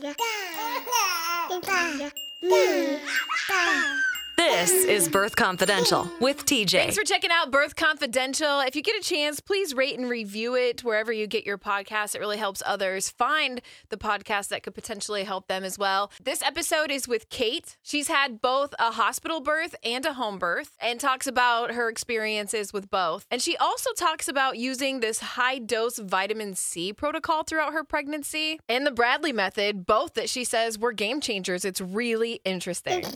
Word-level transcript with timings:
Tá. 0.00 0.14
Tá. 0.14 1.60
Tá. 1.60 2.99
This 4.60 4.84
is 4.84 5.08
Birth 5.08 5.36
Confidential 5.36 6.06
with 6.20 6.44
TJ. 6.44 6.72
Thanks 6.72 6.94
for 6.94 7.02
checking 7.02 7.30
out 7.30 7.50
Birth 7.50 7.76
Confidential. 7.76 8.60
If 8.60 8.76
you 8.76 8.82
get 8.82 8.94
a 8.94 9.02
chance, 9.02 9.40
please 9.40 9.72
rate 9.72 9.98
and 9.98 10.06
review 10.10 10.54
it 10.54 10.84
wherever 10.84 11.10
you 11.10 11.26
get 11.26 11.46
your 11.46 11.56
podcast. 11.56 12.14
It 12.14 12.18
really 12.18 12.36
helps 12.36 12.62
others 12.66 13.08
find 13.08 13.62
the 13.88 13.96
podcast 13.96 14.48
that 14.48 14.62
could 14.62 14.74
potentially 14.74 15.24
help 15.24 15.48
them 15.48 15.64
as 15.64 15.78
well. 15.78 16.12
This 16.22 16.42
episode 16.42 16.90
is 16.90 17.08
with 17.08 17.30
Kate. 17.30 17.78
She's 17.82 18.08
had 18.08 18.42
both 18.42 18.74
a 18.78 18.90
hospital 18.90 19.40
birth 19.40 19.74
and 19.82 20.04
a 20.04 20.12
home 20.12 20.38
birth 20.38 20.76
and 20.78 21.00
talks 21.00 21.26
about 21.26 21.72
her 21.72 21.88
experiences 21.88 22.70
with 22.70 22.90
both. 22.90 23.24
And 23.30 23.40
she 23.40 23.56
also 23.56 23.94
talks 23.94 24.28
about 24.28 24.58
using 24.58 25.00
this 25.00 25.20
high 25.20 25.58
dose 25.58 25.98
vitamin 25.98 26.54
C 26.54 26.92
protocol 26.92 27.44
throughout 27.44 27.72
her 27.72 27.82
pregnancy 27.82 28.60
and 28.68 28.86
the 28.86 28.90
Bradley 28.90 29.32
method, 29.32 29.86
both 29.86 30.12
that 30.14 30.28
she 30.28 30.44
says 30.44 30.78
were 30.78 30.92
game 30.92 31.22
changers. 31.22 31.64
It's 31.64 31.80
really 31.80 32.42
interesting. 32.44 33.06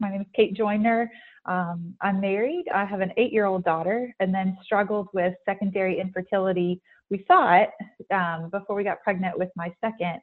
My 0.00 0.10
name 0.10 0.22
is 0.22 0.26
Kate 0.34 0.54
Joyner. 0.54 1.10
Um, 1.46 1.94
I'm 2.00 2.20
married. 2.20 2.64
I 2.74 2.84
have 2.84 3.00
an 3.00 3.12
eight 3.16 3.32
year 3.32 3.46
old 3.46 3.64
daughter 3.64 4.14
and 4.20 4.34
then 4.34 4.56
struggled 4.64 5.08
with 5.12 5.34
secondary 5.44 6.00
infertility. 6.00 6.80
We 7.10 7.24
saw 7.26 7.54
it 7.56 7.70
um, 8.12 8.50
before 8.50 8.76
we 8.76 8.84
got 8.84 9.02
pregnant 9.02 9.38
with 9.38 9.50
my 9.56 9.72
second. 9.80 10.20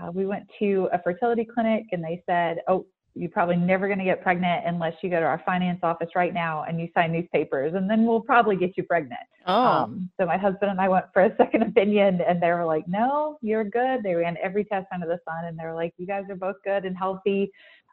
Uh, 0.00 0.10
we 0.12 0.26
went 0.26 0.44
to 0.58 0.88
a 0.92 1.02
fertility 1.02 1.44
clinic 1.44 1.84
and 1.92 2.02
they 2.02 2.22
said, 2.26 2.58
Oh, 2.68 2.86
you're 3.14 3.30
probably 3.30 3.56
never 3.56 3.86
going 3.86 3.98
to 3.98 4.04
get 4.04 4.22
pregnant 4.22 4.64
unless 4.66 4.94
you 5.02 5.10
go 5.10 5.18
to 5.20 5.26
our 5.26 5.42
finance 5.44 5.80
office 5.82 6.10
right 6.14 6.32
now 6.32 6.64
and 6.68 6.80
you 6.80 6.88
sign 6.94 7.12
these 7.12 7.26
papers, 7.32 7.74
and 7.74 7.90
then 7.90 8.06
we'll 8.06 8.20
probably 8.20 8.56
get 8.56 8.76
you 8.76 8.84
pregnant. 8.84 9.20
Oh. 9.46 9.52
Um, 9.52 10.10
so 10.18 10.26
my 10.26 10.36
husband 10.36 10.70
and 10.70 10.80
I 10.80 10.88
went 10.88 11.06
for 11.12 11.22
a 11.22 11.36
second 11.38 11.62
opinion, 11.62 12.20
and 12.26 12.40
they 12.40 12.50
were 12.50 12.64
like, 12.64 12.86
"No, 12.86 13.38
you're 13.42 13.64
good." 13.64 14.02
They 14.02 14.14
ran 14.14 14.36
every 14.42 14.64
test 14.64 14.86
under 14.92 15.06
the 15.06 15.18
sun, 15.28 15.46
and 15.46 15.58
they 15.58 15.64
were 15.64 15.74
like, 15.74 15.94
"You 15.96 16.06
guys 16.06 16.24
are 16.30 16.36
both 16.36 16.56
good 16.64 16.84
and 16.84 16.96
healthy 16.96 17.50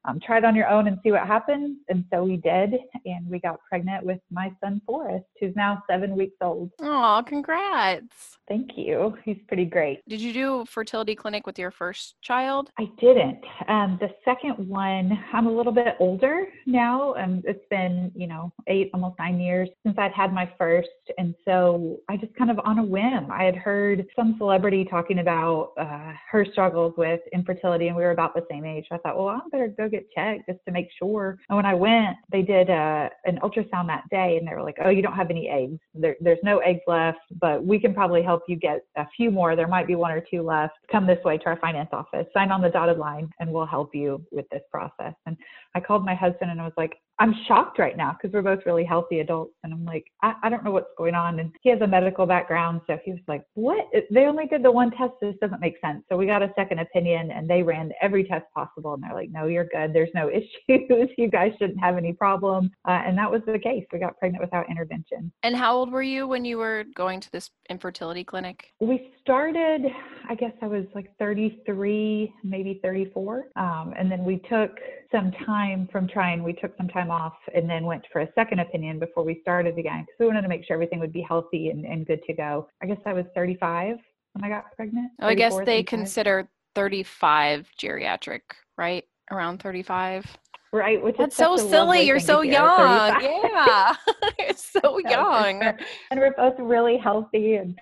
um, 0.08 0.19
try 0.25 0.38
it 0.38 0.45
on 0.45 0.55
your 0.55 0.67
own 0.67 0.88
and 0.88 0.97
see 1.03 1.11
what 1.11 1.27
happens. 1.27 1.77
And 1.89 2.05
so 2.11 2.23
we 2.23 2.38
did, 2.38 2.75
and 3.05 3.30
we 3.30 3.39
got 3.39 3.59
pregnant 3.69 4.05
with 4.05 4.19
my 4.31 4.52
son 4.64 4.81
Forrest, 4.86 5.25
who's 5.39 5.55
now 5.55 5.83
seven 5.89 6.16
weeks 6.16 6.38
old. 6.41 6.72
Oh, 6.81 7.22
congrats! 7.25 8.38
Thank 8.47 8.77
you. 8.77 9.17
He's 9.25 9.38
pretty 9.47 9.66
great. 9.66 9.99
Did 10.08 10.22
you 10.22 10.31
do 10.31 10.61
a 10.61 10.66
fertility 10.66 11.16
clinic 11.16 11.45
with 11.45 11.59
your 11.59 11.72
first 11.72 12.16
child? 12.22 12.72
I 12.80 12.89
didn't. 12.99 13.44
Um, 13.67 13.97
the 13.99 14.09
second 14.23 14.69
one, 14.69 15.19
I'm 15.33 15.47
a 15.47 15.52
little 15.52 15.73
bit 15.73 15.95
older 15.99 16.47
now. 16.66 17.14
and 17.16 17.44
it's 17.45 17.66
been, 17.69 18.11
you 18.16 18.27
know, 18.27 18.53
eight, 18.67 18.89
almost 18.94 19.19
nine 19.19 19.39
years 19.39 19.67
since 19.83 19.97
I'd 19.97 20.14
had 20.14 20.33
my 20.33 20.49
first. 20.58 20.88
And 21.17 21.36
so 21.44 21.97
I 22.09 22.16
just 22.16 22.33
kind 22.36 22.49
of 22.49 22.59
on 22.64 22.80
a 22.80 22.83
whim, 22.83 23.30
I 23.31 23.44
had 23.44 23.55
heard 23.55 24.05
some 24.16 24.36
celebrity 24.38 24.86
talking 24.86 25.19
about 25.19 25.73
uh, 25.77 26.14
her 26.31 26.45
struggles 26.52 26.94
with 26.97 27.19
infertility, 27.33 27.88
and 27.88 27.97
we 27.97 28.03
were 28.03 28.11
about 28.11 28.33
the 28.33 28.45
same 28.49 28.66
age. 28.66 28.86
I 28.92 28.97
thought, 28.97 29.17
well, 29.17 29.27
I 29.27 29.39
better 29.52 29.67
go 29.67 29.89
get 29.89 29.96
checked 30.15 30.47
just 30.47 30.59
to 30.65 30.71
make 30.71 30.87
sure. 30.97 31.37
And 31.49 31.55
when 31.55 31.65
I 31.65 31.73
went, 31.73 32.17
they 32.31 32.41
did 32.41 32.69
uh, 32.69 33.09
an 33.25 33.39
ultrasound 33.43 33.87
that 33.87 34.03
day, 34.11 34.37
and 34.37 34.47
they 34.47 34.53
were 34.53 34.63
like, 34.63 34.77
oh, 34.83 34.89
you 34.89 35.01
don't 35.01 35.13
have 35.13 35.29
any 35.29 35.49
eggs. 35.49 35.79
There, 35.93 36.15
there's 36.19 36.39
no 36.43 36.59
eggs 36.59 36.81
left, 36.87 37.19
but 37.39 37.65
we 37.65 37.79
can 37.79 37.93
probably 37.93 38.21
help 38.23 38.43
you 38.47 38.55
get 38.55 38.81
a 38.95 39.05
few 39.15 39.31
more. 39.31 39.55
There 39.55 39.67
might 39.67 39.87
be 39.87 39.95
one 39.95 40.11
or 40.11 40.21
two 40.21 40.41
left. 40.41 40.75
Come 40.91 41.07
this 41.07 41.23
way 41.23 41.37
to 41.37 41.45
our 41.45 41.59
finance 41.59 41.89
office, 41.91 42.25
sign 42.33 42.51
on 42.51 42.61
the 42.61 42.69
dotted 42.69 42.97
line, 42.97 43.29
and 43.39 43.51
we'll 43.51 43.65
help 43.65 43.93
you 43.93 44.23
with 44.31 44.45
this 44.49 44.63
process. 44.71 45.13
And 45.25 45.37
I 45.75 45.79
called 45.79 46.05
my 46.05 46.15
husband 46.15 46.51
and 46.51 46.61
I 46.61 46.63
was 46.63 46.73
like, 46.77 46.97
I'm 47.19 47.33
shocked 47.47 47.79
right 47.79 47.97
now 47.97 48.15
because 48.15 48.33
we're 48.33 48.43
both 48.43 48.65
really 48.65 48.83
healthy 48.83 49.19
adults. 49.19 49.53
And 49.63 49.73
I'm 49.73 49.85
like, 49.85 50.05
I, 50.21 50.33
I, 50.43 50.49
don't 50.49 50.63
know 50.63 50.71
what's 50.71 50.91
going 50.97 51.15
on. 51.15 51.39
And 51.39 51.51
he 51.61 51.69
has 51.69 51.81
a 51.81 51.87
medical 51.87 52.25
background. 52.25 52.81
So 52.85 52.97
he 53.03 53.11
was 53.11 53.21
like, 53.27 53.43
What? 53.55 53.85
They 54.11 54.25
only 54.25 54.45
did 54.45 54.63
the 54.63 54.71
one 54.71 54.91
test. 54.91 55.13
This 55.21 55.35
doesn't 55.41 55.59
make 55.59 55.75
sense. 55.83 56.03
So 56.09 56.17
we 56.17 56.25
got 56.25 56.43
a 56.43 56.51
second 56.55 56.79
opinion 56.79 57.31
and 57.31 57.49
they 57.49 57.63
ran 57.63 57.91
every 58.01 58.23
test 58.23 58.45
possible. 58.53 58.93
And 58.93 59.03
they're 59.03 59.15
like, 59.15 59.31
No, 59.31 59.47
you're 59.47 59.65
good. 59.65 59.93
There's 59.93 60.09
no 60.13 60.29
issues. 60.69 61.09
you 61.17 61.29
guys 61.29 61.51
shouldn't 61.59 61.79
have 61.79 61.97
any 61.97 62.13
problem. 62.13 62.69
Uh, 62.87 63.02
and 63.05 63.17
that 63.17 63.31
was 63.31 63.42
the 63.47 63.58
case. 63.59 63.86
We 63.92 63.99
got 63.99 64.17
pregnant 64.19 64.43
without 64.43 64.69
intervention. 64.69 65.31
And 65.43 65.55
how 65.55 65.75
old 65.75 65.92
were 65.92 66.03
you 66.03 66.27
when 66.27 66.45
you 66.45 66.58
were 66.58 66.86
going 66.95 67.19
to 67.21 67.31
this 67.31 67.49
infertility 67.69 68.23
clinic? 68.23 68.73
We 68.80 69.11
started, 69.21 69.81
I 70.30 70.36
guess 70.36 70.53
I 70.61 70.67
was 70.67 70.86
like 70.93 71.09
33, 71.17 72.33
maybe 72.43 72.80
34. 72.83 73.45
Um, 73.55 73.93
and 73.97 74.11
then 74.11 74.23
we 74.23 74.37
took 74.49 74.71
some 75.11 75.31
time 75.45 75.87
from 75.92 76.08
trying, 76.08 76.43
we 76.43 76.53
took 76.53 76.75
some 76.77 76.87
time 76.87 77.06
off 77.11 77.35
and 77.53 77.69
then 77.69 77.85
went 77.85 78.03
for 78.11 78.21
a 78.21 78.29
second 78.35 78.59
opinion 78.59 78.99
before 78.99 79.23
we 79.23 79.39
started 79.41 79.77
again 79.77 80.01
because 80.01 80.15
we 80.19 80.27
wanted 80.27 80.41
to 80.41 80.47
make 80.47 80.65
sure 80.65 80.75
everything 80.75 80.99
would 80.99 81.13
be 81.13 81.21
healthy 81.21 81.69
and, 81.69 81.85
and 81.85 82.05
good 82.05 82.21
to 82.27 82.33
go. 82.33 82.67
I 82.81 82.85
guess 82.85 82.97
I 83.05 83.13
was 83.13 83.25
35 83.35 83.97
when 84.33 84.43
I 84.43 84.49
got 84.49 84.75
pregnant. 84.75 85.11
Oh, 85.21 85.27
I 85.27 85.35
guess 85.35 85.55
they 85.57 85.83
35. 85.83 85.85
consider 85.85 86.49
35 86.75 87.67
geriatric, 87.79 88.41
right? 88.77 89.03
Around 89.31 89.61
35 89.61 90.37
right? 90.73 91.01
Which 91.01 91.15
that's 91.17 91.35
so 91.35 91.57
silly. 91.57 92.01
You're 92.01 92.19
so 92.19 92.41
young. 92.41 93.21
Yeah, 93.21 93.93
you're 94.39 94.53
so 94.53 94.99
young. 95.09 95.63
And 96.11 96.19
we're 96.19 96.33
both 96.33 96.55
really 96.59 96.97
healthy, 96.97 97.55
and 97.55 97.77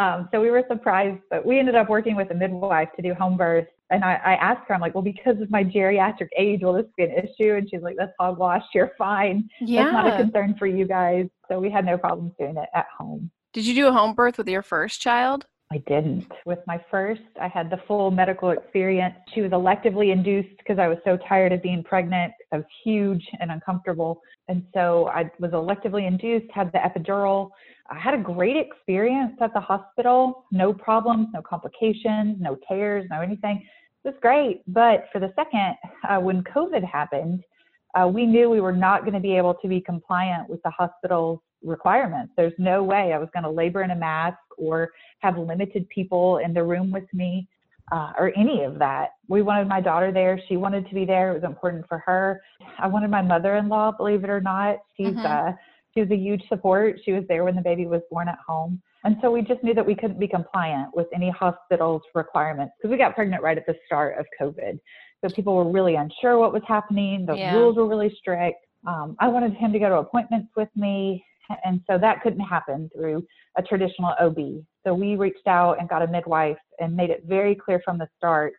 um, 0.00 0.28
so 0.32 0.40
we 0.40 0.50
were 0.50 0.64
surprised. 0.68 1.20
But 1.30 1.44
we 1.44 1.58
ended 1.58 1.74
up 1.74 1.88
working 1.88 2.16
with 2.16 2.30
a 2.30 2.34
midwife 2.34 2.88
to 2.96 3.02
do 3.02 3.12
home 3.14 3.36
birth. 3.36 3.66
And 3.90 4.04
I, 4.04 4.14
I 4.24 4.34
asked 4.34 4.62
her, 4.68 4.74
I'm 4.74 4.80
like, 4.80 4.94
well, 4.94 5.02
because 5.02 5.40
of 5.40 5.50
my 5.50 5.64
geriatric 5.64 6.28
age, 6.36 6.60
will 6.62 6.74
this 6.74 6.86
be 6.96 7.04
an 7.04 7.10
issue? 7.10 7.54
And 7.56 7.68
she's 7.68 7.82
like, 7.82 7.96
that's 7.98 8.12
hogwash. 8.18 8.62
You're 8.72 8.92
fine. 8.96 9.48
Yeah. 9.60 9.84
That's 9.84 9.92
not 9.92 10.06
a 10.06 10.22
concern 10.22 10.54
for 10.58 10.66
you 10.66 10.86
guys. 10.86 11.26
So 11.48 11.58
we 11.58 11.70
had 11.70 11.84
no 11.84 11.98
problems 11.98 12.32
doing 12.38 12.56
it 12.56 12.68
at 12.74 12.86
home. 12.96 13.30
Did 13.52 13.66
you 13.66 13.74
do 13.74 13.88
a 13.88 13.92
home 13.92 14.14
birth 14.14 14.38
with 14.38 14.48
your 14.48 14.62
first 14.62 15.00
child? 15.00 15.46
I 15.72 15.78
didn't. 15.86 16.26
With 16.46 16.58
my 16.66 16.82
first, 16.90 17.20
I 17.40 17.46
had 17.46 17.70
the 17.70 17.78
full 17.86 18.10
medical 18.10 18.50
experience. 18.50 19.14
She 19.32 19.40
was 19.40 19.52
electively 19.52 20.12
induced 20.12 20.56
because 20.58 20.80
I 20.80 20.88
was 20.88 20.98
so 21.04 21.16
tired 21.28 21.52
of 21.52 21.62
being 21.62 21.84
pregnant. 21.84 22.32
I 22.52 22.56
was 22.56 22.66
huge 22.82 23.24
and 23.38 23.52
uncomfortable. 23.52 24.20
And 24.48 24.64
so 24.74 25.08
I 25.14 25.30
was 25.38 25.52
electively 25.52 26.08
induced, 26.08 26.50
had 26.52 26.72
the 26.72 26.78
epidural. 26.78 27.50
I 27.88 27.96
had 28.00 28.14
a 28.14 28.18
great 28.18 28.56
experience 28.56 29.36
at 29.40 29.54
the 29.54 29.60
hospital. 29.60 30.44
No 30.50 30.72
problems, 30.72 31.28
no 31.32 31.40
complications, 31.40 32.38
no 32.40 32.56
tears, 32.68 33.06
no 33.08 33.20
anything. 33.20 33.64
It 34.04 34.08
was 34.08 34.16
great. 34.20 34.62
But 34.66 35.06
for 35.12 35.20
the 35.20 35.32
second, 35.36 35.76
uh, 36.08 36.18
when 36.18 36.42
COVID 36.42 36.82
happened, 36.82 37.44
uh, 37.94 38.08
we 38.08 38.26
knew 38.26 38.50
we 38.50 38.60
were 38.60 38.72
not 38.72 39.02
going 39.02 39.14
to 39.14 39.20
be 39.20 39.36
able 39.36 39.54
to 39.54 39.68
be 39.68 39.80
compliant 39.80 40.48
with 40.50 40.60
the 40.64 40.70
hospital's 40.70 41.38
requirements. 41.62 42.32
There's 42.36 42.54
no 42.58 42.82
way 42.82 43.12
I 43.12 43.18
was 43.18 43.28
going 43.32 43.44
to 43.44 43.50
labor 43.50 43.82
in 43.82 43.90
a 43.90 43.96
mask 43.96 44.38
or 44.60 44.90
have 45.20 45.38
limited 45.38 45.88
people 45.88 46.38
in 46.38 46.52
the 46.54 46.62
room 46.62 46.90
with 46.90 47.12
me 47.12 47.48
uh, 47.92 48.12
or 48.18 48.32
any 48.36 48.62
of 48.62 48.78
that. 48.78 49.10
We 49.28 49.42
wanted 49.42 49.68
my 49.68 49.80
daughter 49.80 50.12
there. 50.12 50.40
She 50.48 50.56
wanted 50.56 50.88
to 50.88 50.94
be 50.94 51.04
there. 51.04 51.30
It 51.30 51.34
was 51.34 51.44
important 51.44 51.86
for 51.88 51.98
her. 51.98 52.40
I 52.78 52.86
wanted 52.86 53.10
my 53.10 53.22
mother-in-law, 53.22 53.92
believe 53.92 54.24
it 54.24 54.30
or 54.30 54.40
not. 54.40 54.78
She's 54.96 55.08
mm-hmm. 55.08 55.50
uh, 55.50 55.52
she 55.94 56.00
was 56.00 56.10
a 56.10 56.16
huge 56.16 56.42
support. 56.48 57.00
She 57.04 57.12
was 57.12 57.24
there 57.28 57.44
when 57.44 57.56
the 57.56 57.62
baby 57.62 57.86
was 57.86 58.00
born 58.10 58.28
at 58.28 58.38
home. 58.46 58.80
And 59.02 59.16
so 59.22 59.30
we 59.30 59.42
just 59.42 59.62
knew 59.64 59.74
that 59.74 59.84
we 59.84 59.94
couldn't 59.94 60.20
be 60.20 60.28
compliant 60.28 60.94
with 60.94 61.06
any 61.14 61.30
hospital's 61.30 62.02
requirements 62.14 62.74
because 62.78 62.92
we 62.92 62.98
got 62.98 63.14
pregnant 63.14 63.42
right 63.42 63.56
at 63.56 63.66
the 63.66 63.74
start 63.86 64.18
of 64.18 64.26
COVID. 64.40 64.78
So 65.22 65.34
people 65.34 65.56
were 65.56 65.70
really 65.70 65.96
unsure 65.96 66.38
what 66.38 66.52
was 66.52 66.62
happening. 66.68 67.26
The 67.26 67.34
yeah. 67.34 67.54
rules 67.54 67.76
were 67.76 67.88
really 67.88 68.14
strict. 68.18 68.64
Um, 68.86 69.16
I 69.18 69.28
wanted 69.28 69.54
him 69.54 69.72
to 69.72 69.78
go 69.78 69.88
to 69.88 69.96
appointments 69.96 70.48
with 70.56 70.68
me. 70.76 71.24
And 71.64 71.80
so 71.90 71.98
that 71.98 72.22
couldn't 72.22 72.40
happen 72.40 72.90
through 72.94 73.24
a 73.56 73.62
traditional 73.62 74.14
OB. 74.20 74.64
So 74.86 74.94
we 74.94 75.16
reached 75.16 75.46
out 75.46 75.78
and 75.78 75.88
got 75.88 76.02
a 76.02 76.06
midwife 76.06 76.58
and 76.78 76.96
made 76.96 77.10
it 77.10 77.24
very 77.26 77.54
clear 77.54 77.80
from 77.84 77.98
the 77.98 78.08
start 78.16 78.54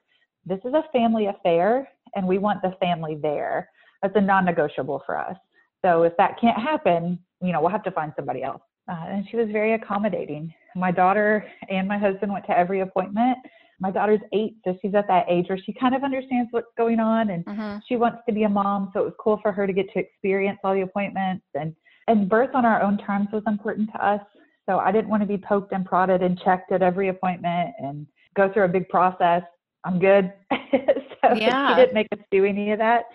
this 0.46 0.60
is 0.66 0.74
a 0.74 0.84
family 0.92 1.28
affair 1.28 1.88
and 2.16 2.28
we 2.28 2.38
want 2.38 2.62
the 2.62 2.74
family 2.80 3.18
there. 3.22 3.70
That's 4.02 4.16
a 4.16 4.22
non 4.22 4.46
negotiable 4.46 5.04
for 5.06 5.18
us. 5.18 5.36
So 5.84 6.04
if 6.04 6.14
that 6.18 6.40
can't 6.40 6.60
happen, 6.60 7.20
you 7.42 7.52
know, 7.52 7.62
we'll 7.62 7.72
have 7.72 7.84
to 7.84 7.92
find 7.92 8.12
somebody 8.16 8.44
else. 8.44 8.62
Uh, 8.90 9.06
and 9.08 9.26
she 9.30 9.38
was 9.38 9.48
very 9.52 9.74
accommodating. 9.74 10.54
My 10.76 10.92
daughter 10.92 11.46
and 11.70 11.88
my 11.88 11.98
husband 11.98 12.32
went 12.32 12.46
to 12.48 12.58
every 12.58 12.82
appointment. 12.82 13.38
My 13.80 13.90
daughter's 13.90 14.20
eight, 14.32 14.58
so 14.64 14.78
she's 14.82 14.94
at 14.94 15.08
that 15.08 15.26
age 15.28 15.48
where 15.50 15.58
she 15.58 15.74
kind 15.74 15.96
of 15.96 16.04
understands 16.04 16.50
what's 16.52 16.68
going 16.78 17.00
on 17.00 17.32
and 17.32 17.44
mm-hmm. 17.46 17.78
she 17.88 17.96
wants 17.96 18.20
to 18.28 18.34
be 18.34 18.44
a 18.44 18.50
mom. 18.50 18.92
So 18.94 19.02
it 19.02 19.06
was 19.06 19.14
cool 19.20 19.40
for 19.42 19.52
her 19.52 19.66
to 19.66 19.74
get 19.74 19.92
to 19.94 20.00
experience 20.00 20.60
all 20.64 20.74
the 20.74 20.82
appointments 20.82 21.46
and 21.56 21.76
and 22.08 22.30
birth 22.30 22.52
on 22.54 22.66
our 22.66 22.82
own 22.82 22.98
terms 22.98 23.28
was 23.32 23.44
important 23.48 23.90
to 23.94 24.06
us. 24.06 24.22
So 24.70 24.80
I 24.80 24.92
didn't 24.92 25.10
want 25.10 25.22
to 25.22 25.28
be 25.28 25.38
poked 25.38 25.74
and 25.74 25.86
prodded 25.86 26.22
and 26.22 26.40
checked 26.40 26.72
at 26.72 26.82
every 26.82 27.10
appointment 27.10 27.72
and 27.80 28.08
go 28.36 28.52
through 28.52 28.64
a 28.64 28.70
big 28.70 28.88
process. 28.90 29.44
I'm 29.84 30.00
good. 30.00 30.32
so 30.52 31.34
yeah. 31.36 31.70
she 31.70 31.82
didn't 31.82 31.94
make 31.94 32.08
us 32.12 32.20
do 32.32 32.46
any 32.46 32.72
of 32.72 32.80
that. 32.80 33.06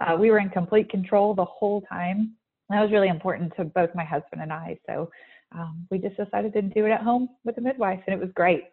Uh, 0.00 0.16
we 0.16 0.30
were 0.30 0.38
in 0.38 0.48
complete 0.50 0.88
control 0.90 1.34
the 1.34 1.44
whole 1.44 1.82
time. 1.82 2.34
That 2.68 2.80
was 2.80 2.92
really 2.92 3.08
important 3.08 3.52
to 3.56 3.64
both 3.64 3.90
my 3.94 4.04
husband 4.04 4.42
and 4.42 4.52
I. 4.52 4.78
So 4.86 5.10
um, 5.52 5.86
we 5.90 5.98
just 5.98 6.16
decided 6.16 6.52
to 6.52 6.62
do 6.62 6.86
it 6.86 6.90
at 6.90 7.02
home 7.02 7.28
with 7.44 7.58
a 7.58 7.60
midwife, 7.60 8.00
and 8.06 8.14
it 8.14 8.20
was 8.20 8.30
great. 8.34 8.64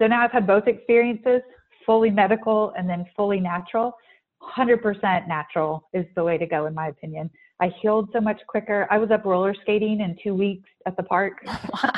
So 0.00 0.06
now 0.06 0.22
I've 0.22 0.32
had 0.32 0.46
both 0.46 0.66
experiences 0.66 1.40
fully 1.86 2.10
medical 2.10 2.74
and 2.76 2.88
then 2.88 3.06
fully 3.16 3.40
natural. 3.40 3.94
100% 4.42 5.26
natural 5.26 5.88
is 5.94 6.04
the 6.14 6.22
way 6.22 6.36
to 6.36 6.46
go, 6.46 6.66
in 6.66 6.74
my 6.74 6.88
opinion. 6.88 7.30
I 7.60 7.70
healed 7.80 8.10
so 8.12 8.20
much 8.20 8.40
quicker. 8.46 8.86
I 8.90 8.98
was 8.98 9.10
up 9.10 9.24
roller 9.24 9.54
skating 9.62 10.00
in 10.00 10.16
two 10.22 10.34
weeks 10.34 10.68
at 10.86 10.96
the 10.96 11.02
park. 11.02 11.34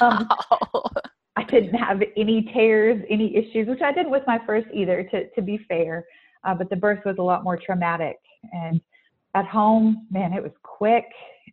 Wow. 0.01 0.29
Um, 0.75 0.85
I 1.37 1.45
didn't 1.45 1.75
have 1.75 2.03
any 2.17 2.51
tears, 2.53 3.01
any 3.09 3.37
issues, 3.37 3.69
which 3.69 3.81
I 3.81 3.93
didn't 3.93 4.11
with 4.11 4.25
my 4.27 4.41
first 4.45 4.67
either, 4.75 5.05
to, 5.13 5.31
to 5.31 5.43
be 5.43 5.59
fair. 5.69 6.05
Uh, 6.43 6.55
but 6.55 6.69
the 6.69 6.75
birth 6.75 6.99
was 7.05 7.17
a 7.21 7.23
lot 7.23 7.45
more 7.45 7.57
traumatic. 7.57 8.17
And 8.53 8.81
at 9.37 9.47
home, 9.47 10.09
man, 10.11 10.33
it 10.33 10.43
was 10.43 10.51
quick 10.65 11.05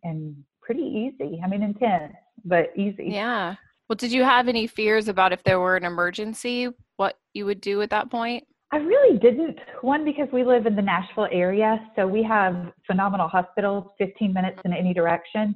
and 0.04 0.36
pretty 0.60 0.82
easy. 0.82 1.40
I 1.44 1.48
mean, 1.48 1.62
intense, 1.62 2.14
but 2.44 2.72
easy. 2.76 3.10
Yeah. 3.10 3.56
Well, 3.88 3.96
did 3.96 4.12
you 4.12 4.24
have 4.24 4.48
any 4.48 4.66
fears 4.66 5.08
about 5.08 5.34
if 5.34 5.44
there 5.44 5.60
were 5.60 5.76
an 5.76 5.86
emergency, 5.86 6.70
what 6.98 7.20
you 7.34 7.46
would 7.46 7.62
do 7.62 7.84
at 7.84 7.92
that 7.92 8.10
point? 8.10 8.46
I 8.76 8.80
really 8.80 9.18
didn't. 9.20 9.58
One, 9.84 10.04
because 10.04 10.28
we 10.34 10.44
live 10.44 10.66
in 10.66 10.76
the 10.76 10.82
Nashville 10.82 11.30
area, 11.32 11.80
so 11.96 12.06
we 12.06 12.22
have 12.24 12.74
phenomenal 12.86 13.30
hospitals, 13.30 13.86
15 13.98 14.34
minutes 14.34 14.60
in 14.66 14.74
any 14.74 14.94
direction. 14.94 15.56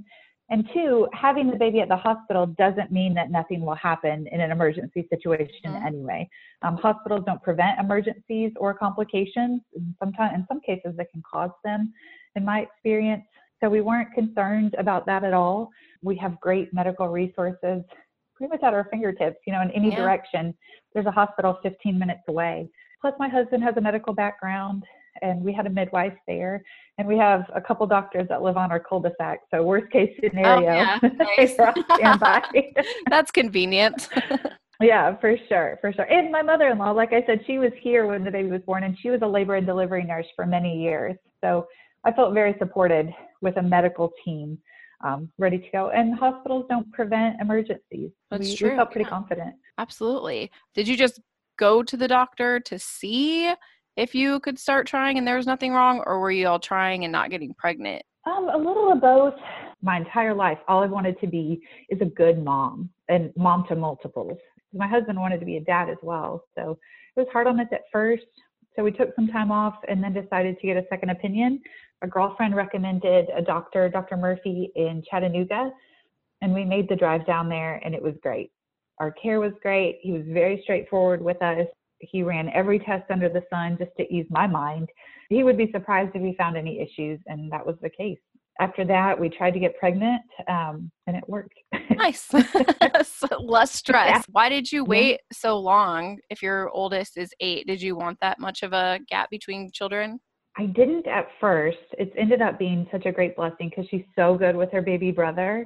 And 0.50 0.63
two, 0.74 1.06
having 1.12 1.51
the 1.51 1.57
baby 1.57 1.81
at 1.81 1.89
the 1.89 1.98
hospital 1.98 2.45
doesn't 2.45 2.94
mean 2.94 3.13
that 3.16 3.30
nothing 3.30 3.66
will 3.66 3.75
happen 3.75 4.25
in 4.31 4.39
an 4.39 4.51
emergency 4.51 5.06
situation 5.10 5.50
mm-hmm. 5.66 5.86
anyway. 5.86 6.30
Um, 6.62 6.77
hospitals 6.77 7.24
don't 7.25 7.44
prevent 7.44 7.77
emergencies 7.77 8.54
or 8.56 8.74
complications. 8.74 9.60
Sometimes, 10.01 10.36
in 10.36 10.45
some 10.48 10.62
cases, 10.62 10.94
they 10.98 11.06
can 11.12 11.21
cause 11.30 11.51
them, 11.66 11.92
in 12.38 12.45
my 12.45 12.60
experience. 12.60 13.25
So 13.62 13.69
we 13.69 13.81
weren't 13.81 14.13
concerned 14.13 14.75
about 14.80 15.06
that 15.07 15.25
at 15.25 15.33
all. 15.33 15.71
We 16.01 16.16
have 16.19 16.39
great 16.39 16.74
medical 16.74 17.10
resources 17.10 17.83
pretty 18.33 18.50
much 18.50 18.63
at 18.63 18.74
our 18.74 18.88
fingertips, 18.89 19.39
you 19.45 19.51
know, 19.51 19.62
in 19.62 19.71
any 19.71 19.89
yeah. 19.89 19.98
direction. 19.98 20.54
There's 20.94 21.06
a 21.06 21.12
hospital 21.12 21.60
15 21.62 22.00
minutes 22.00 22.21
away. 22.30 22.69
Plus, 23.01 23.13
my 23.19 23.30
husband 23.30 23.63
has 23.63 23.75
a 23.78 23.81
medical 23.81 24.13
background 24.13 24.84
and 25.22 25.42
we 25.44 25.54
had 25.54 25.66
a 25.66 25.69
midwife 25.69 26.13
there, 26.28 26.63
and 26.98 27.07
we 27.07 27.18
have 27.18 27.50
a 27.56 27.62
couple 27.62 27.86
doctors 27.88 28.28
that 28.30 28.42
live 28.42 28.57
on 28.57 28.72
our 28.72 28.80
cul-de-sac. 28.80 29.40
So 29.51 29.63
worst 29.63 29.92
case 29.92 30.16
scenario, 30.22 30.57
oh, 30.57 30.62
yeah. 30.62 31.00
nice. 31.38 32.75
That's 33.10 33.31
convenient. 33.31 34.10
yeah, 34.81 35.18
for 35.18 35.36
sure, 35.48 35.78
for 35.81 35.92
sure. 35.94 36.06
And 36.06 36.31
my 36.31 36.42
mother-in-law, 36.42 36.92
like 36.92 37.13
I 37.13 37.24
said, 37.25 37.42
she 37.46 37.57
was 37.57 37.72
here 37.81 38.07
when 38.07 38.24
the 38.24 38.31
baby 38.31 38.50
was 38.50 38.62
born, 38.62 38.84
and 38.84 38.98
she 39.02 39.10
was 39.10 39.19
a 39.22 39.28
labor 39.28 39.56
and 39.56 39.66
delivery 39.66 40.04
nurse 40.04 40.28
for 40.36 40.45
many 40.45 40.81
years. 40.81 41.16
So 41.44 41.68
I 42.06 42.12
felt 42.12 42.34
very 42.34 42.56
supported 42.60 43.13
with 43.42 43.57
a 43.57 43.62
medical 43.62 44.12
team. 44.24 44.57
Um, 45.02 45.31
ready 45.38 45.57
to 45.57 45.68
go. 45.72 45.92
And 45.92 46.13
hospitals 46.13 46.66
don't 46.68 46.92
prevent 46.92 47.40
emergencies. 47.40 48.12
That's 48.30 48.50
we, 48.50 48.56
true. 48.57 48.72
We 48.72 48.75
felt 48.75 48.92
pretty 48.92 49.06
yeah. 49.06 49.10
confident. 49.10 49.56
Absolutely. 49.78 50.52
Did 50.75 50.90
you 50.90 50.98
just 50.98 51.22
go 51.59 51.83
to 51.83 51.97
the 51.97 52.07
doctor 52.07 52.59
to 52.61 52.79
see 52.79 53.53
if 53.97 54.15
you 54.15 54.39
could 54.39 54.57
start 54.57 54.88
trying 54.88 55.17
and 55.17 55.27
there 55.27 55.35
was 55.35 55.45
nothing 55.45 55.73
wrong, 55.73 56.01
or 56.06 56.19
were 56.19 56.31
you 56.31 56.47
all 56.47 56.59
trying 56.59 57.03
and 57.03 57.11
not 57.11 57.29
getting 57.29 57.53
pregnant? 57.53 58.01
Um, 58.25 58.50
a 58.50 58.57
little 58.57 58.91
of 58.91 59.01
both. 59.01 59.33
My 59.81 59.97
entire 59.97 60.33
life, 60.33 60.57
all 60.67 60.81
I 60.83 60.88
wanted 60.88 61.19
to 61.19 61.27
be 61.27 61.61
is 61.89 62.00
a 62.01 62.06
good 62.06 62.44
mom 62.44 62.89
and 63.09 63.31
mom 63.35 63.65
to 63.67 63.75
multiples. 63.75 64.38
My 64.73 64.88
husband 64.88 65.19
wanted 65.19 65.39
to 65.39 65.45
be 65.45 65.57
a 65.57 65.61
dad 65.61 65.89
as 65.89 65.97
well, 66.01 66.44
so 66.56 66.77
it 67.15 67.19
was 67.19 67.27
hard 67.31 67.47
on 67.47 67.59
us 67.59 67.67
at 67.71 67.81
first. 67.91 68.25
So 68.75 68.83
we 68.83 68.91
took 68.91 69.13
some 69.15 69.27
time 69.27 69.51
off 69.51 69.75
and 69.88 70.01
then 70.01 70.13
decided 70.13 70.59
to 70.59 70.67
get 70.67 70.77
a 70.77 70.85
second 70.89 71.09
opinion. 71.09 71.61
A 72.01 72.07
girlfriend 72.07 72.56
recommended 72.56 73.27
a 73.35 73.41
doctor, 73.41 73.89
Dr. 73.89 74.15
Murphy 74.15 74.71
in 74.75 75.03
Chattanooga, 75.09 75.71
and 76.41 76.53
we 76.53 76.63
made 76.63 76.88
the 76.88 76.95
drive 76.95 77.25
down 77.25 77.50
there, 77.50 77.81
and 77.83 77.94
it 77.94 78.01
was 78.01 78.13
great. 78.21 78.51
Our 79.00 79.12
care 79.12 79.40
was 79.40 79.54
great. 79.62 80.00
He 80.01 80.12
was 80.12 80.24
very 80.28 80.60
straightforward 80.63 81.22
with 81.22 81.42
us. 81.42 81.68
He 82.00 82.24
ran 82.24 82.50
every 82.54 82.80
test 82.80 83.10
under 83.10 83.30
the 83.30 83.44
sun 83.50 83.78
just 83.78 83.92
to 83.98 84.13
ease 84.13 84.25
my 84.30 84.48
mind. 84.48 84.90
He 85.30 85.44
would 85.44 85.57
be 85.57 85.72
surprised 85.72 86.12
if 86.16 86.22
he 86.22 86.36
found 86.38 86.57
any 86.57 86.80
issues, 86.80 87.19
and 87.28 87.51
that 87.51 87.66
was 87.66 87.75
the 87.81 87.90
case. 87.90 88.18
After 88.60 88.84
that, 88.86 89.18
we 89.18 89.30
tried 89.30 89.51
to 89.51 89.60
get 89.60 89.78
pregnant, 89.78 90.22
um, 90.50 90.92
and 91.07 91.16
it 91.16 91.24
worked. 91.28 91.54
nice. 91.92 92.30
so 93.04 93.28
less 93.40 93.72
stress. 93.72 94.10
Yeah. 94.10 94.22
Why 94.31 94.50
did 94.50 94.69
you 94.69 94.84
wait 94.84 95.12
yeah. 95.12 95.38
so 95.38 95.57
long 95.57 96.19
if 96.30 96.42
your 96.42 96.69
oldest 96.72 97.18
is 97.18 97.34
eight? 97.40 97.68
Did 97.68 97.81
you 97.81 97.95
want 97.95 98.18
that 98.22 98.40
much 98.40 98.63
of 98.63 98.74
a 98.74 99.00
gap 99.07 99.30
between 99.30 99.72
children? 99.72 100.19
I 100.57 100.66
didn't 100.66 101.07
at 101.07 101.28
first. 101.40 101.78
It's 101.98 102.12
ended 102.18 102.42
up 102.42 102.60
being 102.60 102.86
such 102.92 103.06
a 103.06 103.13
great 103.13 103.38
blessing 103.38 103.69
because 103.69 103.86
she's 103.90 104.04
so 104.18 104.38
good 104.38 104.57
with 104.57 104.72
her 104.74 104.81
baby 104.81 105.12
brother, 105.12 105.66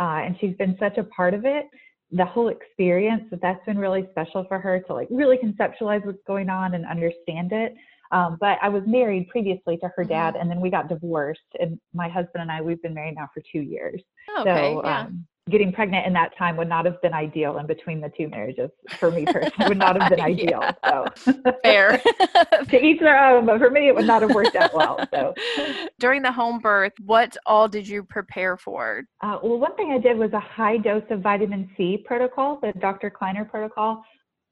uh, 0.00 0.22
and 0.24 0.34
she's 0.40 0.56
been 0.56 0.76
such 0.80 0.98
a 0.98 1.04
part 1.04 1.34
of 1.34 1.44
it 1.44 1.66
the 2.12 2.24
whole 2.24 2.48
experience 2.48 3.24
that 3.30 3.40
that's 3.40 3.64
been 3.64 3.78
really 3.78 4.06
special 4.10 4.44
for 4.46 4.58
her 4.58 4.80
to 4.80 4.92
like 4.92 5.08
really 5.10 5.38
conceptualize 5.38 6.04
what's 6.04 6.22
going 6.26 6.50
on 6.50 6.74
and 6.74 6.86
understand 6.86 7.52
it 7.52 7.74
um, 8.12 8.36
but 8.40 8.58
i 8.62 8.68
was 8.68 8.82
married 8.86 9.28
previously 9.28 9.76
to 9.78 9.90
her 9.96 10.04
dad 10.04 10.34
mm-hmm. 10.34 10.42
and 10.42 10.50
then 10.50 10.60
we 10.60 10.70
got 10.70 10.88
divorced 10.88 11.40
and 11.60 11.80
my 11.94 12.08
husband 12.08 12.42
and 12.42 12.52
i 12.52 12.60
we've 12.60 12.82
been 12.82 12.94
married 12.94 13.14
now 13.14 13.28
for 13.32 13.42
two 13.50 13.60
years 13.60 14.00
oh, 14.30 14.42
okay, 14.42 14.74
so 14.74 14.82
yeah. 14.84 15.00
um, 15.00 15.26
getting 15.50 15.72
pregnant 15.72 16.06
in 16.06 16.12
that 16.12 16.36
time 16.38 16.56
would 16.56 16.68
not 16.68 16.84
have 16.84 17.00
been 17.02 17.12
ideal 17.12 17.58
in 17.58 17.66
between 17.66 18.00
the 18.00 18.10
two 18.16 18.28
marriages 18.28 18.70
for 19.00 19.10
me 19.10 19.24
personally 19.24 19.52
would 19.68 19.78
not 19.78 20.00
have 20.00 20.08
been 20.08 20.20
ideal 20.20 20.62
so. 20.84 21.04
Fair. 21.62 22.00
To 22.68 22.82
each 22.82 23.00
their 23.00 23.18
own 23.18 23.46
but 23.46 23.58
for 23.58 23.70
me 23.70 23.88
it 23.88 23.94
would 23.94 24.06
not 24.06 24.22
have 24.22 24.34
worked 24.34 24.54
out 24.54 24.72
well 24.72 24.98
so. 25.12 25.34
During 25.98 26.22
the 26.22 26.30
home 26.30 26.60
birth 26.60 26.92
what 27.04 27.36
all 27.44 27.66
did 27.66 27.88
you 27.88 28.04
prepare 28.04 28.56
for? 28.56 29.02
Uh, 29.20 29.38
well 29.42 29.58
one 29.58 29.74
thing 29.76 29.90
i 29.92 29.98
did 29.98 30.16
was 30.16 30.32
a 30.32 30.40
high 30.40 30.76
dose 30.76 31.02
of 31.10 31.20
vitamin 31.20 31.68
c 31.76 32.02
protocol 32.06 32.60
the 32.62 32.72
dr 32.80 33.10
klenner 33.10 33.48
protocol 33.48 34.02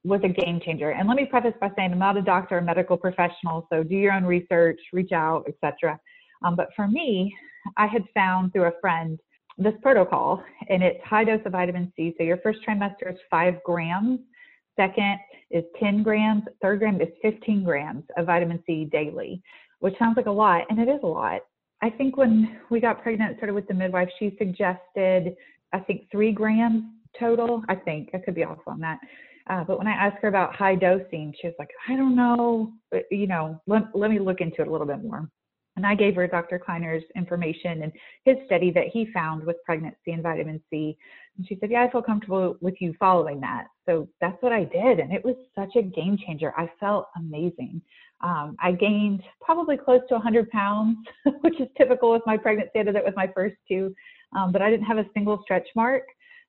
was 0.02 0.20
a 0.24 0.28
game 0.28 0.60
changer. 0.64 0.92
And 0.92 1.06
let 1.06 1.16
me 1.16 1.26
preface 1.26 1.54
by 1.60 1.70
saying 1.76 1.92
i'm 1.92 1.98
not 1.98 2.16
a 2.16 2.22
doctor 2.22 2.58
or 2.58 2.62
medical 2.62 2.96
professional 2.96 3.66
so 3.72 3.84
do 3.84 3.94
your 3.94 4.12
own 4.12 4.24
research 4.24 4.80
reach 4.92 5.12
out 5.12 5.44
etc 5.46 5.98
um, 6.44 6.56
but 6.56 6.68
for 6.74 6.88
me 6.88 7.32
i 7.76 7.86
had 7.86 8.02
found 8.14 8.52
through 8.52 8.64
a 8.64 8.80
friend 8.80 9.20
this 9.60 9.74
protocol, 9.82 10.42
and 10.68 10.82
it's 10.82 10.98
high 11.04 11.24
dose 11.24 11.40
of 11.44 11.52
vitamin 11.52 11.92
C. 11.94 12.14
So 12.16 12.24
your 12.24 12.38
first 12.38 12.60
trimester 12.66 13.12
is 13.12 13.18
five 13.30 13.62
grams, 13.64 14.20
second 14.76 15.18
is 15.50 15.64
10 15.78 16.02
grams, 16.02 16.42
third 16.62 16.78
gram 16.78 17.00
is 17.00 17.08
15 17.22 17.62
grams 17.62 18.04
of 18.16 18.26
vitamin 18.26 18.62
C 18.66 18.86
daily, 18.90 19.42
which 19.80 19.98
sounds 19.98 20.16
like 20.16 20.26
a 20.26 20.30
lot, 20.30 20.64
and 20.70 20.78
it 20.78 20.88
is 20.88 21.00
a 21.02 21.06
lot. 21.06 21.42
I 21.82 21.90
think 21.90 22.16
when 22.16 22.60
we 22.70 22.80
got 22.80 23.02
pregnant, 23.02 23.36
started 23.36 23.54
with 23.54 23.68
the 23.68 23.74
midwife, 23.74 24.08
she 24.18 24.34
suggested, 24.38 25.34
I 25.72 25.80
think, 25.80 26.10
three 26.10 26.32
grams 26.32 26.84
total. 27.18 27.62
I 27.68 27.74
think 27.74 28.10
I 28.14 28.18
could 28.18 28.34
be 28.34 28.44
off 28.44 28.58
on 28.66 28.80
that. 28.80 28.98
Uh, 29.48 29.64
but 29.64 29.78
when 29.78 29.88
I 29.88 29.92
asked 29.92 30.18
her 30.22 30.28
about 30.28 30.54
high 30.54 30.74
dosing, 30.74 31.34
she 31.40 31.48
was 31.48 31.56
like, 31.58 31.70
I 31.88 31.96
don't 31.96 32.14
know, 32.14 32.72
but, 32.90 33.02
you 33.10 33.26
know, 33.26 33.60
let, 33.66 33.84
let 33.94 34.10
me 34.10 34.18
look 34.18 34.40
into 34.40 34.62
it 34.62 34.68
a 34.68 34.70
little 34.70 34.86
bit 34.86 35.02
more. 35.02 35.28
And 35.80 35.86
I 35.86 35.94
gave 35.94 36.14
her 36.16 36.26
Dr. 36.26 36.58
Klenner's 36.58 37.02
information 37.16 37.84
and 37.84 37.92
his 38.26 38.36
study 38.44 38.70
that 38.72 38.88
he 38.92 39.10
found 39.14 39.42
with 39.42 39.56
pregnancy 39.64 40.12
and 40.12 40.22
vitamin 40.22 40.60
C. 40.68 40.94
And 41.38 41.46
she 41.46 41.56
said, 41.58 41.70
Yeah, 41.70 41.84
I 41.84 41.90
feel 41.90 42.02
comfortable 42.02 42.58
with 42.60 42.74
you 42.82 42.94
following 43.00 43.40
that. 43.40 43.68
So 43.86 44.06
that's 44.20 44.36
what 44.42 44.52
I 44.52 44.64
did. 44.64 44.98
And 44.98 45.10
it 45.10 45.24
was 45.24 45.36
such 45.54 45.76
a 45.76 45.82
game 45.82 46.18
changer. 46.18 46.52
I 46.54 46.70
felt 46.78 47.06
amazing. 47.16 47.80
Um, 48.20 48.56
I 48.62 48.72
gained 48.72 49.22
probably 49.40 49.78
close 49.78 50.02
to 50.08 50.16
100 50.16 50.50
pounds, 50.50 50.98
which 51.40 51.58
is 51.58 51.68
typical 51.78 52.12
with 52.12 52.20
my 52.26 52.36
pregnancy. 52.36 52.78
I 52.78 52.82
did 52.82 52.94
it 52.94 53.02
with 53.02 53.16
my 53.16 53.30
first 53.34 53.56
two, 53.66 53.94
um, 54.36 54.52
but 54.52 54.60
I 54.60 54.68
didn't 54.68 54.84
have 54.84 54.98
a 54.98 55.06
single 55.14 55.40
stretch 55.44 55.66
mark 55.74 56.02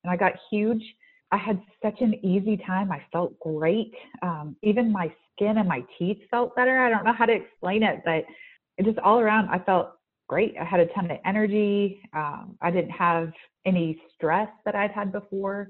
and 0.03 0.11
I 0.11 0.17
got 0.17 0.33
huge. 0.49 0.83
I 1.31 1.37
had 1.37 1.61
such 1.81 2.01
an 2.01 2.15
easy 2.21 2.57
time. 2.57 2.91
I 2.91 3.01
felt 3.13 3.39
great. 3.39 3.93
Um, 4.21 4.57
even 4.61 4.91
my 4.91 5.09
skin 5.33 5.57
and 5.57 5.69
my 5.69 5.85
teeth 5.97 6.17
felt 6.29 6.53
better. 6.57 6.79
I 6.79 6.89
don't 6.89 7.05
know 7.05 7.13
how 7.13 7.25
to 7.25 7.33
explain 7.33 7.81
it, 7.81 8.01
but 8.03 8.25
just 8.81 8.99
all 8.99 9.19
around, 9.19 9.49
I 9.49 9.59
felt 9.59 9.91
great. 10.27 10.55
I 10.59 10.63
had 10.63 10.79
a 10.79 10.85
ton 10.87 11.11
of 11.11 11.17
energy. 11.25 12.01
Um, 12.13 12.57
I 12.61 12.71
didn't 12.71 12.91
have 12.91 13.31
any 13.65 14.01
stress 14.15 14.49
that 14.65 14.75
I'd 14.75 14.91
had 14.91 15.11
before. 15.11 15.69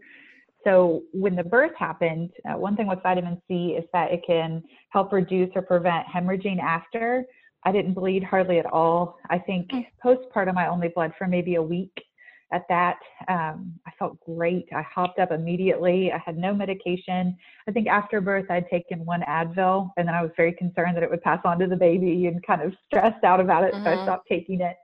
So 0.63 1.03
when 1.11 1.35
the 1.35 1.43
birth 1.43 1.71
happened, 1.77 2.29
uh, 2.47 2.57
one 2.57 2.75
thing 2.75 2.87
with 2.87 3.01
vitamin 3.01 3.41
C 3.47 3.75
is 3.77 3.85
that 3.93 4.11
it 4.11 4.21
can 4.25 4.63
help 4.89 5.11
reduce 5.11 5.49
or 5.55 5.63
prevent 5.63 6.05
hemorrhaging 6.07 6.59
after. 6.59 7.25
I 7.63 7.71
didn't 7.71 7.93
bleed 7.93 8.23
hardly 8.23 8.59
at 8.59 8.65
all. 8.67 9.17
I 9.29 9.39
think 9.39 9.69
mm. 9.71 9.85
postpartum 10.03 10.57
I 10.57 10.67
only 10.67 10.89
bled 10.89 11.13
for 11.17 11.27
maybe 11.27 11.55
a 11.55 11.61
week 11.61 11.93
at 12.51 12.67
that. 12.69 12.97
Um, 13.27 13.73
I 13.87 13.91
felt 13.97 14.19
great. 14.25 14.67
I 14.75 14.81
hopped 14.81 15.19
up 15.19 15.31
immediately. 15.31 16.11
I 16.11 16.17
had 16.17 16.37
no 16.37 16.53
medication. 16.53 17.37
I 17.67 17.71
think 17.71 17.87
after 17.87 18.21
birth, 18.21 18.45
I'd 18.49 18.69
taken 18.69 19.05
one 19.05 19.21
Advil, 19.21 19.91
and 19.97 20.07
then 20.07 20.15
I 20.15 20.21
was 20.21 20.31
very 20.35 20.53
concerned 20.53 20.95
that 20.97 21.03
it 21.03 21.09
would 21.09 21.21
pass 21.21 21.39
on 21.45 21.59
to 21.59 21.67
the 21.67 21.75
baby 21.75 22.27
and 22.27 22.45
kind 22.45 22.61
of 22.61 22.73
stressed 22.85 23.23
out 23.23 23.39
about 23.39 23.63
it. 23.63 23.73
Mm-hmm. 23.73 23.83
So 23.83 23.89
I 23.89 23.93
mm-hmm. 23.95 24.05
stopped 24.05 24.27
taking 24.27 24.61
it. 24.61 24.75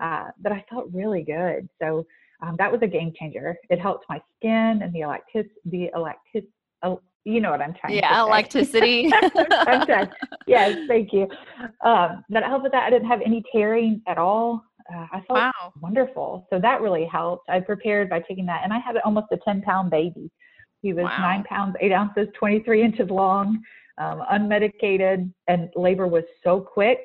Uh, 0.00 0.26
but 0.40 0.52
I 0.52 0.64
felt 0.68 0.86
really 0.92 1.22
good. 1.22 1.68
So 1.80 2.04
um, 2.42 2.56
that 2.58 2.70
was 2.70 2.80
a 2.82 2.86
game 2.86 3.12
changer. 3.18 3.56
It 3.70 3.78
helped 3.78 4.06
my 4.08 4.20
skin 4.36 4.80
and 4.82 4.92
the 4.92 5.00
electic, 5.00 5.46
the 5.64 5.90
electic, 5.94 6.44
oh, 6.82 7.00
you 7.24 7.40
know 7.40 7.52
what 7.52 7.62
I'm 7.62 7.74
trying 7.74 7.94
yeah, 7.94 8.12
to 8.16 8.20
electricity. 8.20 9.10
I'm 9.50 9.86
trying. 9.86 10.10
Yes, 10.46 10.76
thank 10.88 11.12
you. 11.12 11.26
Um, 11.82 12.22
that 12.28 12.44
helped 12.44 12.64
with 12.64 12.72
that. 12.72 12.82
I 12.82 12.90
didn't 12.90 13.08
have 13.08 13.22
any 13.24 13.42
tearing 13.50 14.02
at 14.06 14.18
all 14.18 14.62
uh, 14.92 15.06
I 15.12 15.20
felt 15.26 15.38
wow. 15.38 15.72
wonderful. 15.80 16.46
So 16.50 16.58
that 16.60 16.80
really 16.80 17.04
helped. 17.04 17.48
I 17.48 17.60
prepared 17.60 18.10
by 18.10 18.20
taking 18.20 18.46
that, 18.46 18.62
and 18.64 18.72
I 18.72 18.78
had 18.78 18.96
almost 19.04 19.26
a 19.32 19.38
10 19.44 19.62
pound 19.62 19.90
baby. 19.90 20.30
He 20.82 20.92
was 20.92 21.04
wow. 21.04 21.18
nine 21.18 21.44
pounds, 21.44 21.76
eight 21.80 21.92
ounces, 21.92 22.28
23 22.38 22.82
inches 22.82 23.08
long, 23.08 23.62
um, 23.98 24.22
unmedicated, 24.30 25.32
and 25.48 25.70
labor 25.76 26.06
was 26.06 26.24
so 26.42 26.60
quick. 26.60 26.98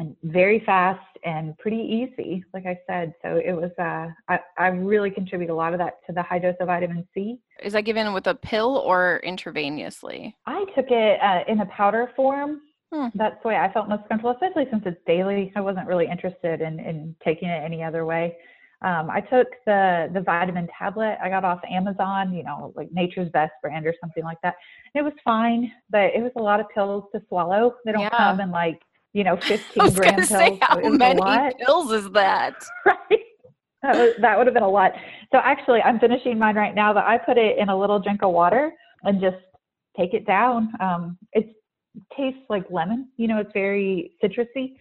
and 0.00 0.14
very 0.22 0.60
fast 0.64 1.00
and 1.24 1.58
pretty 1.58 1.76
easy, 1.76 2.44
like 2.54 2.66
I 2.66 2.78
said. 2.86 3.12
So 3.22 3.40
it 3.44 3.52
was, 3.52 3.72
uh, 3.78 4.08
I, 4.28 4.38
I 4.56 4.68
really 4.68 5.10
contribute 5.10 5.50
a 5.50 5.54
lot 5.54 5.72
of 5.72 5.78
that 5.80 5.94
to 6.06 6.12
the 6.12 6.22
high 6.22 6.38
dose 6.38 6.54
of 6.60 6.68
vitamin 6.68 7.06
C. 7.12 7.40
Is 7.62 7.72
that 7.72 7.82
given 7.82 8.12
with 8.12 8.28
a 8.28 8.34
pill 8.36 8.76
or 8.76 9.20
intravenously? 9.26 10.34
I 10.46 10.64
took 10.76 10.86
it 10.90 11.20
uh, 11.20 11.40
in 11.48 11.60
a 11.60 11.66
powder 11.66 12.12
form. 12.14 12.60
Hmm. 12.92 13.08
That's 13.14 13.36
the 13.42 13.48
way 13.48 13.56
I 13.56 13.70
felt 13.72 13.88
most 13.88 14.08
comfortable, 14.08 14.30
especially 14.30 14.66
since 14.70 14.82
it's 14.86 15.00
daily. 15.06 15.52
I 15.54 15.60
wasn't 15.60 15.86
really 15.86 16.06
interested 16.10 16.60
in, 16.62 16.80
in 16.80 17.14
taking 17.24 17.48
it 17.48 17.62
any 17.62 17.82
other 17.82 18.04
way. 18.06 18.36
Um, 18.80 19.10
I 19.10 19.20
took 19.20 19.48
the 19.66 20.08
the 20.14 20.20
vitamin 20.20 20.68
tablet 20.78 21.18
I 21.20 21.28
got 21.28 21.44
off 21.44 21.60
Amazon, 21.68 22.32
you 22.32 22.44
know, 22.44 22.72
like 22.76 22.90
Nature's 22.92 23.28
Best 23.30 23.52
brand 23.60 23.86
or 23.86 23.94
something 24.00 24.22
like 24.22 24.38
that. 24.44 24.54
It 24.94 25.02
was 25.02 25.12
fine, 25.24 25.72
but 25.90 26.14
it 26.14 26.22
was 26.22 26.30
a 26.36 26.42
lot 26.42 26.60
of 26.60 26.66
pills 26.72 27.04
to 27.12 27.20
swallow. 27.28 27.74
They 27.84 27.92
don't 27.92 28.02
Yeah. 28.02 28.16
come 28.16 28.40
in 28.40 28.50
like 28.50 28.80
you 29.12 29.24
know 29.24 29.36
15 29.48 29.82
was 29.82 29.94
gram 29.96 30.14
pills. 30.14 30.28
say, 30.28 30.58
how 30.62 30.78
many 30.78 31.54
pills 31.64 31.90
is 31.92 32.08
that? 32.12 32.54
right? 32.86 33.24
That, 33.82 33.96
was, 33.96 34.14
that 34.20 34.38
would 34.38 34.46
have 34.46 34.54
been 34.54 34.62
a 34.62 34.68
lot. 34.68 34.92
So 35.32 35.38
actually, 35.38 35.82
I'm 35.82 35.98
finishing 35.98 36.38
mine 36.38 36.54
right 36.56 36.74
now, 36.74 36.92
but 36.94 37.04
I 37.04 37.18
put 37.18 37.36
it 37.36 37.58
in 37.58 37.68
a 37.68 37.76
little 37.78 37.98
drink 37.98 38.22
of 38.22 38.30
water 38.32 38.72
and 39.02 39.20
just 39.20 39.36
take 39.96 40.14
it 40.14 40.24
down. 40.26 40.72
Um, 40.80 41.18
it 41.32 41.52
tastes 42.16 42.40
like 42.48 42.64
lemon. 42.70 43.08
You 43.16 43.28
know, 43.28 43.38
it's 43.38 43.52
very 43.52 44.12
citrusy. 44.22 44.76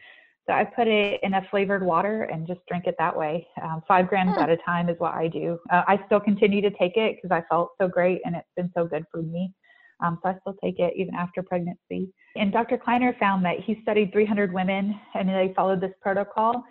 So 0.48 0.54
I 0.54 0.64
put 0.64 0.88
it 0.88 1.20
in 1.24 1.34
a 1.34 1.46
flavored 1.50 1.84
water 1.84 2.24
and 2.24 2.48
just 2.48 2.62
drink 2.68 2.86
it 2.88 2.96
that 3.00 3.16
way. 3.16 3.46
Um, 3.62 3.82
five 3.88 4.08
grams 4.08 4.36
Hmm. 4.36 4.44
at 4.44 4.50
a 4.50 4.58
time 4.58 4.88
is 4.90 4.98
what 5.00 5.14
I 5.14 5.28
do. 5.28 5.60
Uh, 5.70 5.84
I 5.88 6.00
still 6.06 6.22
continue 6.22 6.62
to 6.62 6.72
take 6.72 6.96
it 6.96 7.18
because 7.18 7.32
I 7.36 7.42
felt 7.50 7.72
so 7.80 7.88
great 7.88 8.22
and 8.26 8.36
it's 8.36 8.48
been 8.56 8.72
so 8.76 8.86
good 8.86 9.06
for 9.12 9.22
me. 9.22 9.52
Um, 10.00 10.20
so 10.24 10.30
I 10.30 10.38
still 10.40 10.56
take 10.64 10.80
it 10.80 10.94
even 10.96 11.16
after 11.16 11.44
pregnancy. 11.44 12.14
And 12.36 12.52
Dr. 12.54 12.78
Klenner 12.78 13.18
found 13.20 13.44
that 13.46 13.60
he 13.60 13.80
studied 13.82 14.12
300 14.14 14.54
women 14.54 14.98
and 15.16 15.28
they 15.28 15.54
followed 15.56 15.82
this 15.82 15.94
protocol 16.02 16.64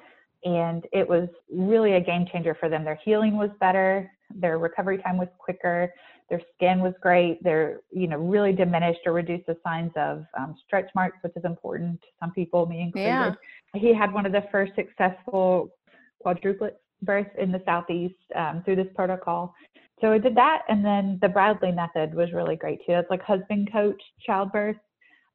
and 0.44 0.86
it 0.92 1.06
was 1.06 1.28
really 1.52 1.94
a 1.94 2.00
game 2.00 2.26
changer 2.32 2.54
for 2.54 2.68
them. 2.68 2.84
Their 2.84 3.00
healing 3.04 3.36
was 3.36 3.50
better, 3.58 4.10
their 4.34 4.58
recovery 4.58 4.98
time 4.98 5.18
was 5.18 5.28
quicker, 5.38 5.92
their 6.28 6.40
skin 6.54 6.80
was 6.80 6.94
great. 7.00 7.42
They're 7.42 7.80
you 7.90 8.06
know 8.08 8.18
really 8.18 8.52
diminished 8.52 9.00
or 9.06 9.12
reduced 9.12 9.46
the 9.46 9.56
signs 9.64 9.92
of 9.96 10.24
um, 10.38 10.56
stretch 10.66 10.90
marks, 10.94 11.18
which 11.22 11.32
is 11.36 11.44
important 11.44 12.00
to 12.00 12.08
some 12.20 12.32
people, 12.32 12.66
me 12.66 12.82
included. 12.82 13.06
Yeah. 13.06 13.34
He 13.74 13.94
had 13.94 14.12
one 14.12 14.26
of 14.26 14.32
the 14.32 14.44
first 14.50 14.72
successful 14.74 15.70
quadruplet 16.24 16.72
births 17.02 17.30
in 17.38 17.52
the 17.52 17.62
southeast 17.64 18.14
um, 18.34 18.62
through 18.64 18.76
this 18.76 18.88
protocol. 18.94 19.54
So 20.00 20.12
I 20.12 20.18
did 20.18 20.34
that, 20.36 20.62
and 20.68 20.84
then 20.84 21.18
the 21.22 21.28
Bradley 21.28 21.72
method 21.72 22.14
was 22.14 22.32
really 22.32 22.56
great 22.56 22.80
too. 22.80 22.92
That's 22.92 23.10
like 23.10 23.22
husband 23.22 23.70
coach 23.72 24.00
childbirth. 24.26 24.76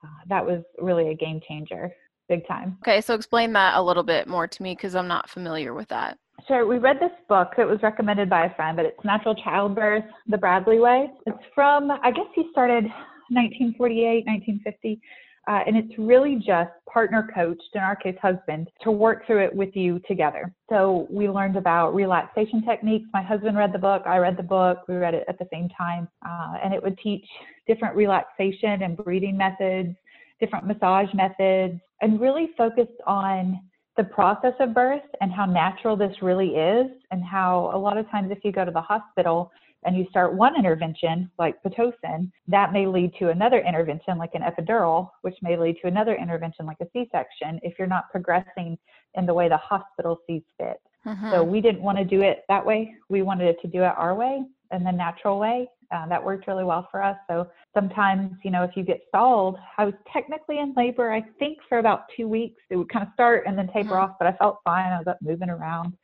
Uh, 0.04 0.08
that 0.30 0.46
was 0.46 0.64
really 0.80 1.10
a 1.10 1.16
game 1.16 1.40
changer, 1.48 1.92
big 2.28 2.48
time. 2.48 2.78
Okay, 2.84 3.02
so 3.02 3.14
explain 3.14 3.54
that 3.54 3.76
a 3.76 3.82
little 3.82 4.04
bit 4.04 4.28
more 4.28 4.48
to 4.48 4.64
me 4.64 4.74
because 4.76 4.96
I'm 4.96 5.08
not 5.08 5.30
familiar 5.30 5.74
with 5.74 5.88
that. 5.90 6.18
Sure. 6.48 6.66
We 6.66 6.78
read 6.78 6.98
this 7.00 7.12
book. 7.30 7.50
It 7.58 7.66
was 7.66 7.80
recommended 7.84 8.30
by 8.30 8.46
a 8.46 8.56
friend, 8.56 8.76
but 8.76 8.86
it's 8.86 9.04
Natural 9.04 9.36
Childbirth, 9.36 10.04
The 10.28 10.38
Bradley 10.38 10.80
Way. 10.80 11.10
It's 11.28 11.38
from, 11.54 11.92
I 11.92 12.12
guess 12.12 12.26
he 12.34 12.48
started 12.52 12.86
1948, 13.30 14.26
1950. 14.26 15.02
Uh, 15.48 15.60
and 15.66 15.76
it's 15.76 15.98
really 15.98 16.36
just 16.36 16.70
partner 16.92 17.28
coached, 17.34 17.70
in 17.74 17.82
our 17.82 17.96
case, 17.96 18.16
husband, 18.22 18.70
to 18.82 18.92
work 18.92 19.26
through 19.26 19.44
it 19.44 19.56
with 19.56 19.76
you 19.76 20.00
together. 20.08 20.54
So 20.70 21.08
we 21.10 21.28
learned 21.28 21.58
about 21.58 21.96
relaxation 21.96 22.64
techniques. 22.64 23.08
My 23.12 23.24
husband 23.24 23.58
read 23.58 23.74
the 23.74 23.80
book. 23.80 24.04
I 24.06 24.18
read 24.18 24.38
the 24.38 24.44
book. 24.44 24.80
We 24.88 24.96
read 24.96 25.16
it 25.16 25.26
at 25.28 25.40
the 25.40 25.48
same 25.52 25.68
time. 25.70 26.08
Uh, 26.26 26.58
and 26.64 26.74
it 26.74 26.82
would 26.82 26.98
teach 27.00 27.26
different 27.68 27.96
relaxation 27.96 28.84
and 28.84 28.96
breathing 28.96 29.36
methods, 29.36 29.96
different 30.40 30.68
massage 30.68 31.12
methods, 31.14 31.80
and 32.02 32.22
really 32.22 32.50
focused 32.56 33.02
on 33.08 33.60
the 33.98 34.04
process 34.04 34.54
of 34.60 34.74
birth 34.74 35.04
and 35.20 35.32
how 35.32 35.46
natural 35.46 35.96
this 35.96 36.22
really 36.22 36.56
is, 36.56 36.88
and 37.12 37.24
how 37.24 37.72
a 37.74 37.78
lot 37.78 37.98
of 37.98 38.10
times 38.10 38.32
if 38.32 38.40
you 38.44 38.52
go 38.52 38.64
to 38.64 38.72
the 38.72 38.82
hospital 38.82 39.52
and 39.84 39.98
you 39.98 40.06
start 40.10 40.34
one 40.34 40.56
intervention 40.56 41.30
like 41.40 41.62
Pitocin, 41.64 42.32
that 42.48 42.72
may 42.72 42.86
lead 42.86 43.14
to 43.20 43.30
another 43.30 43.60
intervention 43.60 44.18
like 44.18 44.36
an 44.36 44.44
epidural, 44.44 45.10
which 45.24 45.36
may 45.42 45.58
lead 45.58 45.76
to 45.82 45.88
another 45.88 46.16
intervention 46.16 46.66
like 46.66 46.78
a 46.82 46.88
C 46.94 47.10
section 47.12 47.60
if 47.64 47.78
you're 47.78 47.88
not 47.88 48.10
progressing 48.12 48.78
in 49.16 49.26
the 49.26 49.34
way 49.34 49.50
the 49.50 49.58
hospital 49.58 50.20
sees 50.28 50.44
fit. 50.58 50.80
So 51.04 51.44
Mhm. 51.44 51.48
we 51.48 51.62
didn't 51.62 51.82
want 51.82 51.98
to 51.98 52.06
do 52.06 52.22
it 52.22 52.46
that 52.48 52.66
way. 52.66 52.96
We 53.10 53.24
wanted 53.24 53.60
to 53.62 53.68
do 53.68 53.84
it 53.84 53.94
our 53.98 54.14
way 54.14 54.44
and 54.70 54.86
the 54.86 54.92
natural 54.92 55.40
way. 55.40 55.68
Uh, 55.92 56.08
that 56.08 56.24
worked 56.24 56.48
really 56.48 56.64
well 56.64 56.88
for 56.90 57.04
us. 57.04 57.18
So 57.30 57.48
sometimes, 57.74 58.32
you 58.44 58.52
know, 58.52 58.64
if 58.64 58.78
you 58.78 58.84
get 58.84 59.02
stalled, 59.10 59.58
I 59.78 59.84
was 59.86 59.94
technically 60.12 60.60
in 60.60 60.74
labor, 60.78 61.12
I 61.12 61.22
think, 61.38 61.58
for 61.68 61.80
about 61.80 62.04
two 62.16 62.28
weeks. 62.28 62.62
It 62.70 62.78
would 62.78 62.90
kind 62.90 63.06
of 63.06 63.12
start 63.14 63.44
and 63.46 63.58
then 63.58 63.68
taper 63.68 63.96
Mhm. 63.96 64.04
off, 64.04 64.16
but 64.18 64.28
I 64.28 64.32
felt 64.34 64.60
fine. 64.64 64.92
I 64.92 64.98
was 65.00 65.08
up 65.08 65.22
moving 65.22 65.50
around. 65.50 65.98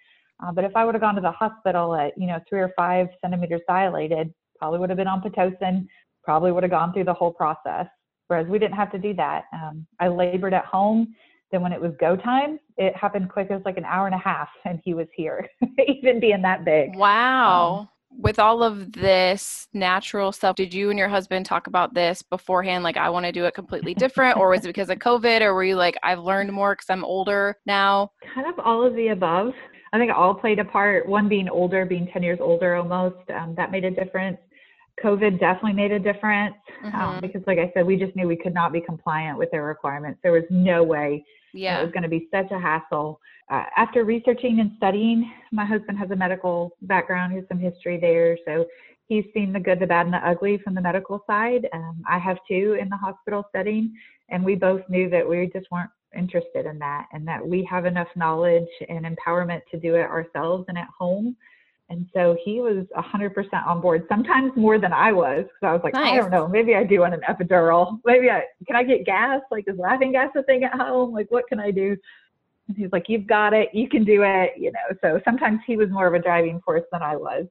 Uh, 0.43 0.51
but 0.51 0.63
if 0.65 0.75
I 0.75 0.83
would 0.85 0.93
have 0.93 1.01
gone 1.01 1.15
to 1.15 1.21
the 1.21 1.31
hospital 1.31 1.95
at, 1.95 2.17
you 2.17 2.27
know, 2.27 2.39
three 2.47 2.59
or 2.59 2.69
five 2.75 3.07
centimeters 3.21 3.61
dilated, 3.67 4.33
probably 4.59 4.79
would 4.79 4.89
have 4.89 4.97
been 4.97 5.07
on 5.07 5.21
Pitocin, 5.21 5.87
probably 6.23 6.51
would 6.51 6.63
have 6.63 6.71
gone 6.71 6.91
through 6.93 7.05
the 7.05 7.13
whole 7.13 7.31
process. 7.31 7.87
Whereas 8.27 8.47
we 8.47 8.59
didn't 8.59 8.75
have 8.75 8.91
to 8.91 8.99
do 8.99 9.13
that. 9.13 9.45
Um, 9.53 9.87
I 9.99 10.09
labored 10.09 10.53
at 10.53 10.65
home. 10.65 11.15
Then 11.51 11.61
when 11.61 11.71
it 11.71 11.79
was 11.79 11.93
go 11.97 12.17
time, 12.17 12.59
it 12.75 12.93
happened 12.95 13.29
quick. 13.29 13.47
It 13.49 13.53
was 13.53 13.63
like 13.63 13.77
an 13.77 13.85
hour 13.85 14.05
and 14.05 14.13
a 14.13 14.17
half, 14.19 14.49
and 14.65 14.81
he 14.83 14.93
was 14.93 15.07
here, 15.15 15.47
even 15.87 16.19
being 16.19 16.41
that 16.41 16.65
big. 16.65 16.95
Wow. 16.97 17.89
With 18.09 18.39
all 18.39 18.63
of 18.63 18.93
this 18.93 19.67
natural 19.73 20.31
stuff, 20.31 20.55
did 20.55 20.73
you 20.73 20.89
and 20.89 20.97
your 20.97 21.09
husband 21.09 21.45
talk 21.45 21.67
about 21.67 21.93
this 21.93 22.21
beforehand? 22.21 22.83
Like, 22.83 22.97
I 22.97 23.09
want 23.09 23.25
to 23.25 23.31
do 23.31 23.45
it 23.45 23.53
completely 23.53 23.93
different, 23.95 24.37
or 24.37 24.49
was 24.49 24.63
it 24.63 24.67
because 24.67 24.89
of 24.89 24.99
COVID, 24.99 25.41
or 25.41 25.53
were 25.53 25.63
you 25.63 25.75
like, 25.75 25.97
I've 26.03 26.19
learned 26.19 26.51
more 26.51 26.73
because 26.73 26.89
I'm 26.89 27.05
older 27.05 27.57
now? 27.65 28.11
Kind 28.33 28.47
of 28.47 28.59
all 28.59 28.85
of 28.85 28.95
the 28.95 29.09
above. 29.09 29.53
I 29.93 29.97
think 29.97 30.09
it 30.09 30.15
all 30.15 30.35
played 30.35 30.59
a 30.59 30.65
part. 30.65 31.07
One 31.07 31.29
being 31.29 31.47
older, 31.49 31.85
being 31.85 32.07
10 32.11 32.23
years 32.23 32.39
older 32.41 32.75
almost, 32.75 33.29
um, 33.29 33.55
that 33.55 33.71
made 33.71 33.85
a 33.85 33.91
difference. 33.91 34.37
COVID 35.03 35.39
definitely 35.39 35.73
made 35.73 35.91
a 35.91 35.99
difference 35.99 36.55
um, 36.83 36.91
Mhm. 36.93 37.21
because, 37.21 37.43
like 37.47 37.59
I 37.59 37.71
said, 37.73 37.85
we 37.85 37.97
just 37.97 38.15
knew 38.15 38.27
we 38.27 38.35
could 38.35 38.53
not 38.53 38.71
be 38.71 38.81
compliant 38.81 39.37
with 39.37 39.51
their 39.51 39.63
requirements. 39.63 40.19
There 40.23 40.31
was 40.31 40.43
no 40.49 40.83
way 40.83 41.23
It 41.79 41.83
was 41.83 41.91
going 41.91 42.03
to 42.03 42.09
be 42.09 42.27
such 42.31 42.51
a 42.51 42.59
hassle. 42.59 43.19
Uh, 43.49 43.63
after 43.77 44.03
researching 44.03 44.59
and 44.59 44.71
studying, 44.77 45.31
my 45.51 45.65
husband 45.65 45.97
has 45.97 46.11
a 46.11 46.15
medical 46.15 46.75
background, 46.81 47.31
he 47.31 47.37
has 47.39 47.47
some 47.47 47.59
history 47.59 47.97
there. 47.97 48.37
So 48.45 48.65
he's 49.07 49.25
seen 49.33 49.53
the 49.53 49.59
good, 49.59 49.79
the 49.79 49.87
bad, 49.87 50.05
and 50.05 50.13
the 50.13 50.27
ugly 50.27 50.57
from 50.57 50.75
the 50.75 50.81
medical 50.81 51.23
side. 51.25 51.67
Um, 51.73 52.03
I 52.07 52.17
have 52.19 52.37
too 52.47 52.77
in 52.79 52.89
the 52.89 52.97
hospital 52.97 53.45
setting. 53.55 53.93
And 54.29 54.43
we 54.43 54.55
both 54.55 54.81
knew 54.89 55.09
that 55.09 55.27
we 55.27 55.49
just 55.53 55.71
weren't 55.71 55.89
interested 56.15 56.65
in 56.65 56.77
that 56.79 57.07
and 57.13 57.25
that 57.27 57.45
we 57.45 57.63
have 57.63 57.85
enough 57.85 58.09
knowledge 58.15 58.67
and 58.89 59.05
empowerment 59.05 59.61
to 59.71 59.79
do 59.79 59.95
it 59.95 60.01
ourselves 60.01 60.65
and 60.67 60.77
at 60.77 60.89
home. 60.99 61.35
And 61.89 62.05
so 62.13 62.35
he 62.43 62.59
was 62.59 62.85
100% 62.97 63.65
on 63.65 63.79
board, 63.79 64.05
sometimes 64.09 64.51
more 64.57 64.77
than 64.77 64.91
I 64.91 65.13
was, 65.13 65.43
because 65.43 65.63
I 65.63 65.71
was 65.71 65.81
like, 65.83 65.95
I 65.95 66.17
don't 66.17 66.31
know, 66.31 66.47
maybe 66.47 66.75
I 66.75 66.83
do 66.83 66.99
want 66.99 67.13
an 67.13 67.21
epidural. 67.29 67.99
Maybe 68.05 68.29
I 68.29 68.43
can 68.65 68.75
I 68.75 68.83
get 68.83 69.05
gas? 69.05 69.41
Like, 69.51 69.65
is 69.67 69.77
laughing 69.77 70.11
gas 70.11 70.31
a 70.35 70.43
thing 70.43 70.65
at 70.65 70.73
home? 70.73 71.13
Like, 71.13 71.31
what 71.31 71.47
can 71.47 71.59
I 71.59 71.71
do? 71.71 71.95
And 72.67 72.75
he's 72.75 72.91
like, 72.91 73.05
You've 73.07 73.25
got 73.25 73.53
it, 73.53 73.69
you 73.73 73.87
can 73.87 74.03
do 74.03 74.23
it, 74.23 74.51
you 74.57 74.71
know. 74.71 74.97
So 75.01 75.21
sometimes 75.23 75.61
he 75.65 75.77
was 75.77 75.89
more 75.89 76.07
of 76.07 76.13
a 76.13 76.19
driving 76.19 76.59
force 76.61 76.83
than 76.91 77.01
I 77.01 77.15
was. 77.15 77.45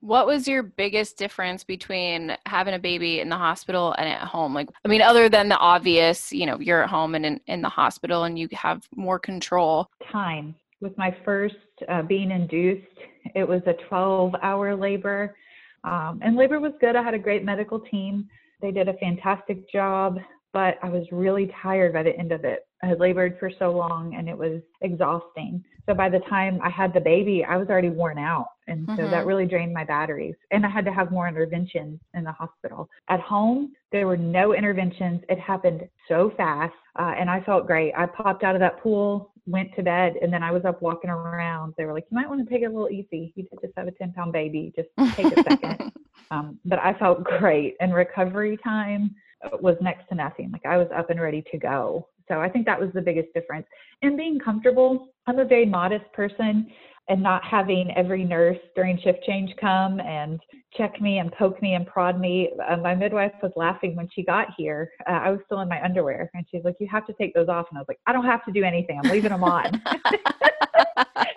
What 0.00 0.26
was 0.26 0.46
your 0.46 0.62
biggest 0.62 1.18
difference 1.18 1.64
between 1.64 2.36
having 2.46 2.74
a 2.74 2.78
baby 2.78 3.18
in 3.18 3.28
the 3.28 3.36
hospital 3.36 3.94
and 3.98 4.08
at 4.08 4.20
home? 4.20 4.54
Like, 4.54 4.68
I 4.84 4.88
mean, 4.88 5.02
other 5.02 5.28
than 5.28 5.48
the 5.48 5.56
obvious, 5.56 6.32
you 6.32 6.46
know, 6.46 6.60
you're 6.60 6.84
at 6.84 6.90
home 6.90 7.16
and 7.16 7.26
in, 7.26 7.40
in 7.48 7.62
the 7.62 7.68
hospital 7.68 8.22
and 8.24 8.38
you 8.38 8.48
have 8.52 8.86
more 8.94 9.18
control. 9.18 9.88
Time. 10.12 10.54
With 10.80 10.96
my 10.96 11.16
first 11.24 11.56
uh, 11.88 12.02
being 12.02 12.30
induced, 12.30 12.86
it 13.34 13.46
was 13.46 13.62
a 13.66 13.74
12 13.88 14.34
hour 14.42 14.74
labor. 14.76 15.36
Um, 15.84 16.20
and 16.22 16.36
labor 16.36 16.60
was 16.60 16.72
good. 16.80 16.96
I 16.96 17.02
had 17.02 17.14
a 17.14 17.18
great 17.18 17.44
medical 17.44 17.80
team. 17.80 18.28
They 18.60 18.72
did 18.72 18.88
a 18.88 18.94
fantastic 18.94 19.70
job, 19.70 20.18
but 20.52 20.78
I 20.82 20.88
was 20.88 21.06
really 21.12 21.52
tired 21.62 21.92
by 21.92 22.02
the 22.02 22.16
end 22.16 22.32
of 22.32 22.44
it. 22.44 22.66
I 22.82 22.86
had 22.86 23.00
labored 23.00 23.38
for 23.38 23.50
so 23.58 23.70
long 23.70 24.14
and 24.16 24.28
it 24.28 24.36
was 24.36 24.60
exhausting. 24.80 25.64
So 25.86 25.94
by 25.94 26.08
the 26.08 26.20
time 26.28 26.60
I 26.62 26.68
had 26.70 26.92
the 26.92 27.00
baby, 27.00 27.44
I 27.44 27.56
was 27.56 27.68
already 27.68 27.90
worn 27.90 28.18
out. 28.18 28.48
And 28.66 28.86
so 28.88 29.02
Mhm. 29.02 29.10
that 29.10 29.26
really 29.26 29.46
drained 29.46 29.72
my 29.72 29.84
batteries. 29.84 30.36
And 30.50 30.66
I 30.66 30.68
had 30.68 30.84
to 30.84 30.92
have 30.92 31.10
more 31.10 31.26
interventions 31.26 32.00
in 32.14 32.24
the 32.24 32.32
hospital. 32.32 32.88
At 33.08 33.20
home, 33.20 33.72
there 33.90 34.06
were 34.06 34.16
no 34.16 34.52
interventions. 34.52 35.24
It 35.28 35.38
happened 35.38 35.88
so 36.06 36.30
fast. 36.30 36.74
Uh, 36.96 37.14
and 37.16 37.30
I 37.30 37.40
felt 37.40 37.66
great. 37.66 37.94
I 37.96 38.06
popped 38.06 38.44
out 38.44 38.54
of 38.54 38.60
that 38.60 38.78
pool, 38.80 39.32
went 39.48 39.74
to 39.76 39.82
bed, 39.82 40.14
and 40.20 40.32
then 40.32 40.42
I 40.42 40.50
was 40.50 40.64
up 40.64 40.82
walking 40.82 41.10
around. 41.10 41.74
They 41.76 41.84
were 41.84 41.92
like, 41.92 42.06
You 42.10 42.16
might 42.16 42.28
want 42.28 42.46
to 42.46 42.52
take 42.52 42.62
it 42.62 42.66
a 42.66 42.68
little 42.68 42.90
easy. 42.90 43.32
You 43.36 43.44
did 43.44 43.58
just 43.62 43.74
have 43.76 43.88
a 43.88 43.92
10 43.92 44.12
pound 44.12 44.32
baby. 44.32 44.72
Just 44.76 44.88
take 45.16 45.36
a 45.36 45.42
second. 45.42 45.92
Um, 46.30 46.58
but 46.66 46.78
I 46.78 46.92
felt 46.92 47.24
great, 47.24 47.76
and 47.80 47.94
recovery 47.94 48.58
time 48.62 49.14
uh, 49.42 49.56
was 49.62 49.76
next 49.80 50.10
to 50.10 50.14
nothing. 50.14 50.50
Like 50.50 50.66
I 50.66 50.76
was 50.76 50.88
up 50.94 51.08
and 51.08 51.18
ready 51.18 51.42
to 51.50 51.56
go. 51.56 52.06
So 52.28 52.38
I 52.38 52.50
think 52.50 52.66
that 52.66 52.78
was 52.78 52.90
the 52.92 53.00
biggest 53.00 53.32
difference. 53.32 53.66
And 54.02 54.14
being 54.14 54.38
comfortable. 54.38 55.08
I'm 55.26 55.38
a 55.38 55.44
very 55.46 55.64
modest 55.64 56.04
person. 56.12 56.70
and 57.08 57.22
not 57.22 57.42
having 57.42 57.90
every 57.96 58.24
nurse 58.24 58.58
during 58.76 58.98
shift 58.98 59.22
change 59.24 59.50
come 59.58 60.00
and 60.00 60.38
check 60.76 61.00
me 61.00 61.18
and 61.18 61.32
poke 61.32 61.60
me 61.62 61.74
and 61.74 61.86
prod 61.86 62.20
me. 62.20 62.50
Uh, 62.68 62.76
my 62.76 62.94
midwife 62.94 63.32
was 63.42 63.52
laughing 63.56 63.96
when 63.96 64.08
she 64.12 64.22
got 64.22 64.48
here. 64.56 64.90
Uh, 65.08 65.12
I 65.12 65.30
was 65.30 65.40
still 65.46 65.60
in 65.60 65.68
my 65.68 65.82
underwear, 65.82 66.30
and 66.34 66.44
she's 66.50 66.64
like, 66.64 66.76
"You 66.78 66.88
have 66.90 67.06
to 67.06 67.12
take 67.14 67.34
those 67.34 67.48
off." 67.48 67.66
And 67.70 67.78
I 67.78 67.80
was 67.80 67.88
like, 67.88 68.00
"I 68.06 68.12
don't 68.12 68.26
have 68.26 68.44
to 68.44 68.52
do 68.52 68.64
anything. 68.64 69.00
I'm 69.02 69.10
leaving 69.10 69.30
them 69.30 69.44
on." 69.44 69.64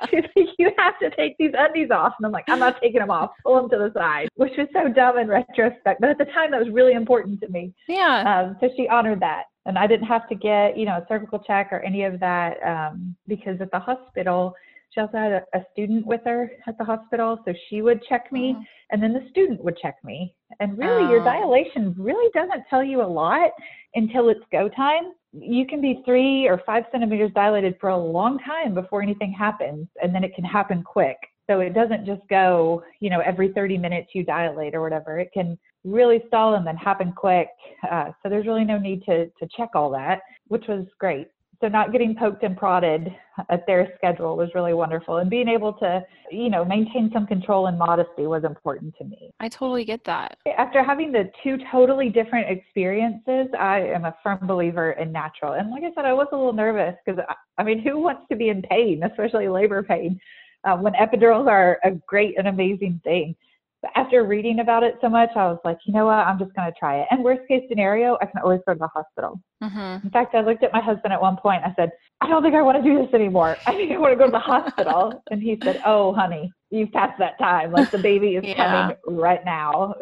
she's 0.09 0.23
like, 0.35 0.47
"You 0.57 0.71
have 0.77 0.99
to 0.99 1.09
take 1.15 1.37
these 1.37 1.51
undies 1.57 1.91
off," 1.91 2.13
and 2.17 2.25
I'm 2.25 2.31
like, 2.31 2.45
"I'm 2.47 2.59
not 2.59 2.81
taking 2.81 2.99
them 2.99 3.11
off. 3.11 3.31
Pull 3.43 3.55
them 3.55 3.69
to 3.69 3.77
the 3.77 3.91
side," 3.97 4.29
which 4.35 4.53
was 4.57 4.67
so 4.73 4.89
dumb 4.89 5.17
in 5.17 5.27
retrospect, 5.27 6.01
but 6.01 6.09
at 6.09 6.17
the 6.17 6.25
time 6.25 6.51
that 6.51 6.59
was 6.59 6.69
really 6.69 6.93
important 6.93 7.39
to 7.41 7.47
me. 7.49 7.73
Yeah. 7.87 8.23
Um, 8.47 8.57
so 8.59 8.69
she 8.75 8.87
honored 8.87 9.21
that. 9.21 9.43
And 9.67 9.77
I 9.77 9.85
didn't 9.85 10.07
have 10.07 10.27
to 10.29 10.35
get, 10.35 10.75
you 10.75 10.85
know, 10.85 10.97
a 10.97 11.05
cervical 11.07 11.37
check 11.37 11.69
or 11.71 11.81
any 11.81 12.03
of 12.03 12.19
that 12.19 12.57
um, 12.65 13.15
because 13.27 13.61
at 13.61 13.69
the 13.69 13.77
hospital, 13.77 14.55
she 14.93 14.99
also 14.99 15.17
had 15.17 15.31
a, 15.31 15.41
a, 15.53 15.61
student 15.71 16.05
with 16.05 16.21
her 16.25 16.51
at 16.67 16.77
the 16.77 16.83
hospital, 16.83 17.39
so 17.45 17.53
she 17.69 17.81
would 17.81 18.03
check 18.03 18.31
me, 18.31 18.55
oh. 18.57 18.63
and 18.91 19.01
then 19.01 19.13
the 19.13 19.27
student 19.29 19.63
would 19.63 19.77
check 19.77 19.95
me. 20.03 20.35
And 20.59 20.77
really, 20.77 21.05
oh. 21.05 21.09
your 21.09 21.23
dilation 21.23 21.95
really 21.97 22.29
doesn't 22.33 22.65
tell 22.69 22.83
you 22.83 23.01
a 23.01 23.07
lot 23.07 23.51
until 23.95 24.29
it's 24.29 24.43
go 24.51 24.67
time. 24.69 25.13
You 25.31 25.65
can 25.65 25.79
be 25.79 26.01
three 26.05 26.47
or 26.47 26.61
five 26.65 26.83
centimeters 26.91 27.31
dilated 27.33 27.77
for 27.79 27.89
a 27.89 27.97
long 27.97 28.37
time 28.39 28.73
before 28.73 29.01
anything 29.01 29.31
happens, 29.31 29.87
and 30.01 30.13
then 30.13 30.23
it 30.23 30.35
can 30.35 30.43
happen 30.43 30.83
quick. 30.83 31.17
So 31.49 31.59
it 31.61 31.73
doesn't 31.73 32.05
just 32.05 32.21
go, 32.29 32.83
you 32.99 33.09
know, 33.09 33.21
every 33.21 33.51
30 33.53 33.77
minutes 33.77 34.09
you 34.13 34.23
dilate 34.23 34.75
or 34.75 34.81
whatever. 34.81 35.19
It 35.19 35.31
can 35.33 35.57
really 35.83 36.21
stall 36.27 36.55
and 36.55 36.67
then 36.67 36.77
happen 36.77 37.13
quick. 37.13 37.47
Uh, 37.89 38.11
so 38.21 38.29
there's 38.29 38.45
really 38.45 38.65
no 38.65 38.77
need 38.77 39.03
to 39.05 39.27
to 39.27 39.47
check 39.55 39.69
all 39.73 39.89
that, 39.91 40.19
which 40.47 40.65
was 40.67 40.85
great 40.99 41.27
so 41.61 41.67
not 41.67 41.91
getting 41.91 42.15
poked 42.15 42.43
and 42.43 42.57
prodded 42.57 43.07
at 43.49 43.65
their 43.67 43.93
schedule 43.95 44.35
was 44.35 44.49
really 44.53 44.73
wonderful. 44.73 45.17
And 45.17 45.29
being 45.29 45.47
able 45.47 45.73
to 45.73 46.03
you 46.31 46.49
know 46.49 46.65
maintain 46.65 47.09
some 47.13 47.27
control 47.27 47.67
and 47.67 47.77
modesty 47.77 48.27
was 48.27 48.43
important 48.43 48.95
to 48.97 49.05
me. 49.05 49.31
I 49.39 49.47
totally 49.47 49.85
get 49.85 50.03
that. 50.05 50.37
After 50.57 50.83
having 50.83 51.11
the 51.11 51.31
two 51.43 51.57
totally 51.71 52.09
different 52.09 52.49
experiences 52.49 53.47
i 53.59 53.79
am 53.79 54.05
a 54.05 54.15
firm 54.23 54.39
believer 54.43 54.91
in 54.93 55.11
natural. 55.11 55.53
And 55.53 55.69
like 55.71 55.83
i 55.83 55.91
said 55.95 56.05
i 56.05 56.13
was 56.13 56.27
a 56.31 56.35
little 56.35 56.53
nervous 56.53 56.95
because 57.05 57.21
I, 57.57 57.63
mean 57.63 57.79
who 57.79 57.99
wants 57.99 58.23
to 58.31 58.35
be 58.35 58.49
in 58.49 58.61
pain 58.63 59.03
especially 59.03 59.47
labor 59.47 59.83
pain? 59.83 60.19
Uh, 60.63 60.77
when 60.77 60.93
epidurals 60.93 61.47
are 61.47 61.79
a 61.83 61.91
great 62.07 62.37
and 62.37 62.47
amazing 62.47 63.01
thing 63.03 63.35
but 63.81 63.91
after 63.95 64.23
reading 64.23 64.59
about 64.59 64.83
it 64.83 64.95
so 65.01 65.09
much, 65.09 65.29
I 65.35 65.47
was 65.47 65.59
like, 65.65 65.79
you 65.85 65.93
know 65.93 66.05
what? 66.05 66.13
I'm 66.13 66.37
just 66.37 66.53
going 66.53 66.71
to 66.71 66.79
try 66.79 66.99
it. 66.99 67.07
And 67.09 67.23
worst 67.23 67.47
case 67.47 67.63
scenario, 67.67 68.17
I 68.21 68.27
can 68.27 68.41
always 68.43 68.59
go 68.67 68.73
to 68.73 68.79
the 68.79 68.87
hospital. 68.87 69.41
Mm-hmm. 69.63 70.05
In 70.05 70.11
fact, 70.11 70.35
I 70.35 70.41
looked 70.41 70.63
at 70.63 70.71
my 70.71 70.81
husband 70.81 71.13
at 71.13 71.21
one 71.21 71.37
point. 71.37 71.63
I 71.65 71.73
said, 71.75 71.91
I 72.21 72.27
don't 72.27 72.43
think 72.43 72.53
I 72.53 72.61
want 72.61 72.83
to 72.83 72.83
do 72.83 73.03
this 73.03 73.11
anymore. 73.13 73.57
I 73.65 73.71
think 73.71 73.91
I 73.91 73.97
want 73.97 74.11
to 74.13 74.17
go 74.17 74.25
to 74.25 74.31
the 74.31 74.39
hospital. 74.39 75.23
and 75.31 75.41
he 75.41 75.57
said, 75.63 75.81
Oh, 75.83 76.13
honey, 76.13 76.51
you've 76.69 76.91
passed 76.91 77.17
that 77.17 77.39
time. 77.39 77.71
Like 77.71 77.89
the 77.89 77.97
baby 77.97 78.35
is 78.35 78.43
yeah. 78.43 78.91
coming 79.03 79.19
right 79.19 79.43
now. 79.43 79.95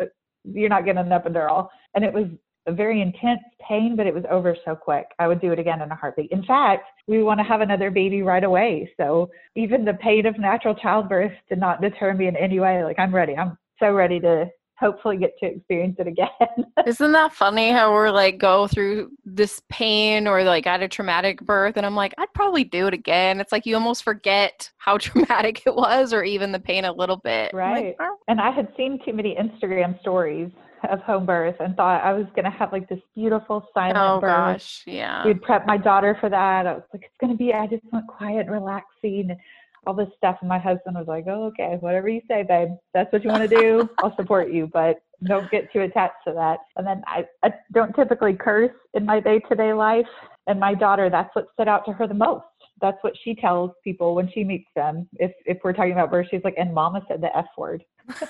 You're 0.44 0.70
not 0.70 0.84
getting 0.84 1.02
an 1.02 1.10
epidural. 1.10 1.70
And 1.96 2.04
it 2.04 2.14
was 2.14 2.28
a 2.68 2.74
very 2.74 3.02
intense 3.02 3.42
pain, 3.66 3.96
but 3.96 4.08
it 4.08 4.14
was 4.14 4.26
over 4.30 4.58
so 4.66 4.76
quick. 4.76 5.06
I 5.20 5.28
would 5.28 5.40
do 5.40 5.54
it 5.54 5.60
again 5.60 5.82
in 5.82 5.90
a 5.90 5.96
heartbeat. 5.96 6.32
In 6.32 6.44
fact, 6.44 6.84
we 7.08 7.24
want 7.24 7.40
to 7.40 7.44
have 7.46 7.62
another 7.62 7.90
baby 7.90 8.22
right 8.22 8.44
away. 8.44 8.92
So 8.98 9.30
even 9.56 9.86
the 9.86 9.94
pain 9.94 10.26
of 10.26 10.38
natural 10.38 10.76
childbirth 10.76 11.32
did 11.48 11.60
not 11.60 11.82
deter 11.82 12.14
me 12.14 12.28
in 12.28 12.36
any 12.36 12.60
way. 12.60 12.84
Like 12.84 13.00
I'm 13.00 13.16
ready. 13.16 13.36
I'm 13.36 13.58
so 13.80 13.92
ready 13.92 14.20
to 14.20 14.50
hopefully 14.80 15.18
get 15.18 15.38
to 15.40 15.46
experience 15.46 15.98
it 16.00 16.08
again. 16.08 16.30
Isn't 16.88 17.12
that 17.12 17.34
funny 17.34 17.70
how 17.72 17.92
we're 17.92 18.12
like 18.12 18.38
go 18.38 18.68
through 18.68 19.12
this 19.26 19.62
pain 19.70 20.26
or 20.26 20.44
like 20.44 20.66
at 20.66 20.82
a 20.82 20.88
traumatic 20.88 21.42
birth 21.42 21.76
and 21.76 21.86
I'm 21.86 21.96
like 21.96 22.14
I'd 22.18 22.34
probably 22.34 22.64
do 22.64 22.88
it 22.88 22.94
again. 22.94 23.40
It's 23.40 23.52
like 23.52 23.66
you 23.66 23.76
almost 23.76 24.04
forget 24.04 24.72
how 24.78 24.98
traumatic 25.00 25.64
it 25.66 25.76
was 25.76 26.14
or 26.14 26.24
even 26.24 26.52
the 26.52 26.60
pain 26.60 26.86
a 26.86 26.94
little 26.94 27.18
bit. 27.18 27.54
Right. 27.54 27.88
Like, 27.88 27.98
oh. 28.00 28.18
And 28.28 28.40
I 28.40 28.52
had 28.52 28.70
seen 28.78 29.00
too 29.06 29.14
many 29.14 29.36
Instagram 29.36 30.00
stories 30.00 30.50
of 30.90 31.02
home 31.02 31.26
birth 31.26 31.56
and 31.60 31.76
thought 31.76 32.02
I 32.04 32.14
was 32.14 32.26
going 32.36 32.46
to 32.46 32.58
have 32.58 32.72
like 32.72 32.88
this 32.88 33.00
beautiful 33.14 33.66
silent 33.74 33.98
oh, 33.98 34.22
birth. 34.22 34.30
gosh, 34.30 34.84
yeah. 34.88 35.26
We'd 35.26 35.42
prep 35.42 35.66
my 35.66 35.76
daughter 35.76 36.18
for 36.22 36.30
that. 36.30 36.68
I 36.68 36.74
was 36.74 36.84
like 36.94 37.04
it's 37.04 37.16
going 37.20 37.34
to 37.34 37.38
be 37.38 37.54
I 37.54 37.68
just 37.68 37.84
want 37.92 38.08
quiet 38.08 38.48
and 38.48 38.52
relaxing 38.52 39.38
all 39.86 39.94
this 39.94 40.10
stuff. 40.18 40.38
And 40.42 40.50
my 40.50 40.60
husband 40.60 40.96
was 40.96 41.08
like, 41.08 41.26
oh, 41.28 41.46
okay, 41.46 41.78
whatever 41.80 42.10
you 42.10 42.22
say, 42.28 42.44
babe. 42.44 42.70
That's 42.94 43.12
what 43.12 43.24
you 43.24 43.30
want 43.30 43.50
to 43.50 43.56
do. 43.56 43.90
I'll 44.00 44.16
support 44.16 44.52
you, 44.52 44.70
but 44.72 45.02
don't 45.26 45.50
get 45.52 45.72
too 45.72 45.82
attached 45.82 46.24
to 46.28 46.34
that. 46.34 46.60
And 46.78 46.86
then 46.86 47.04
I, 47.08 47.26
I 47.44 47.54
don't 47.74 47.94
typically 47.96 48.34
curse 48.34 48.72
in 48.94 49.06
my 49.06 49.20
day 49.20 49.40
to 49.40 49.56
day 49.56 49.74
life. 49.74 50.08
And 50.48 50.60
my 50.60 50.74
daughter, 50.74 51.10
that's 51.10 51.34
what 51.36 51.48
stood 51.54 51.68
out 51.68 51.86
to 51.86 51.94
her 51.94 52.08
the 52.08 52.14
most. 52.14 52.46
That's 52.82 52.98
what 53.02 53.14
she 53.24 53.36
tells 53.36 53.72
people 53.84 54.16
when 54.16 54.30
she 54.32 54.44
meets 54.44 54.70
them. 54.76 55.08
If 55.18 55.32
if 55.46 55.58
we're 55.64 55.74
talking 55.74 55.92
about 55.92 56.12
birth, 56.12 56.28
she's 56.32 56.44
like, 56.44 56.56
and 56.58 56.74
mama 56.74 57.02
said 57.08 57.22
the 57.22 57.36
F 57.38 57.46
word. 57.58 57.84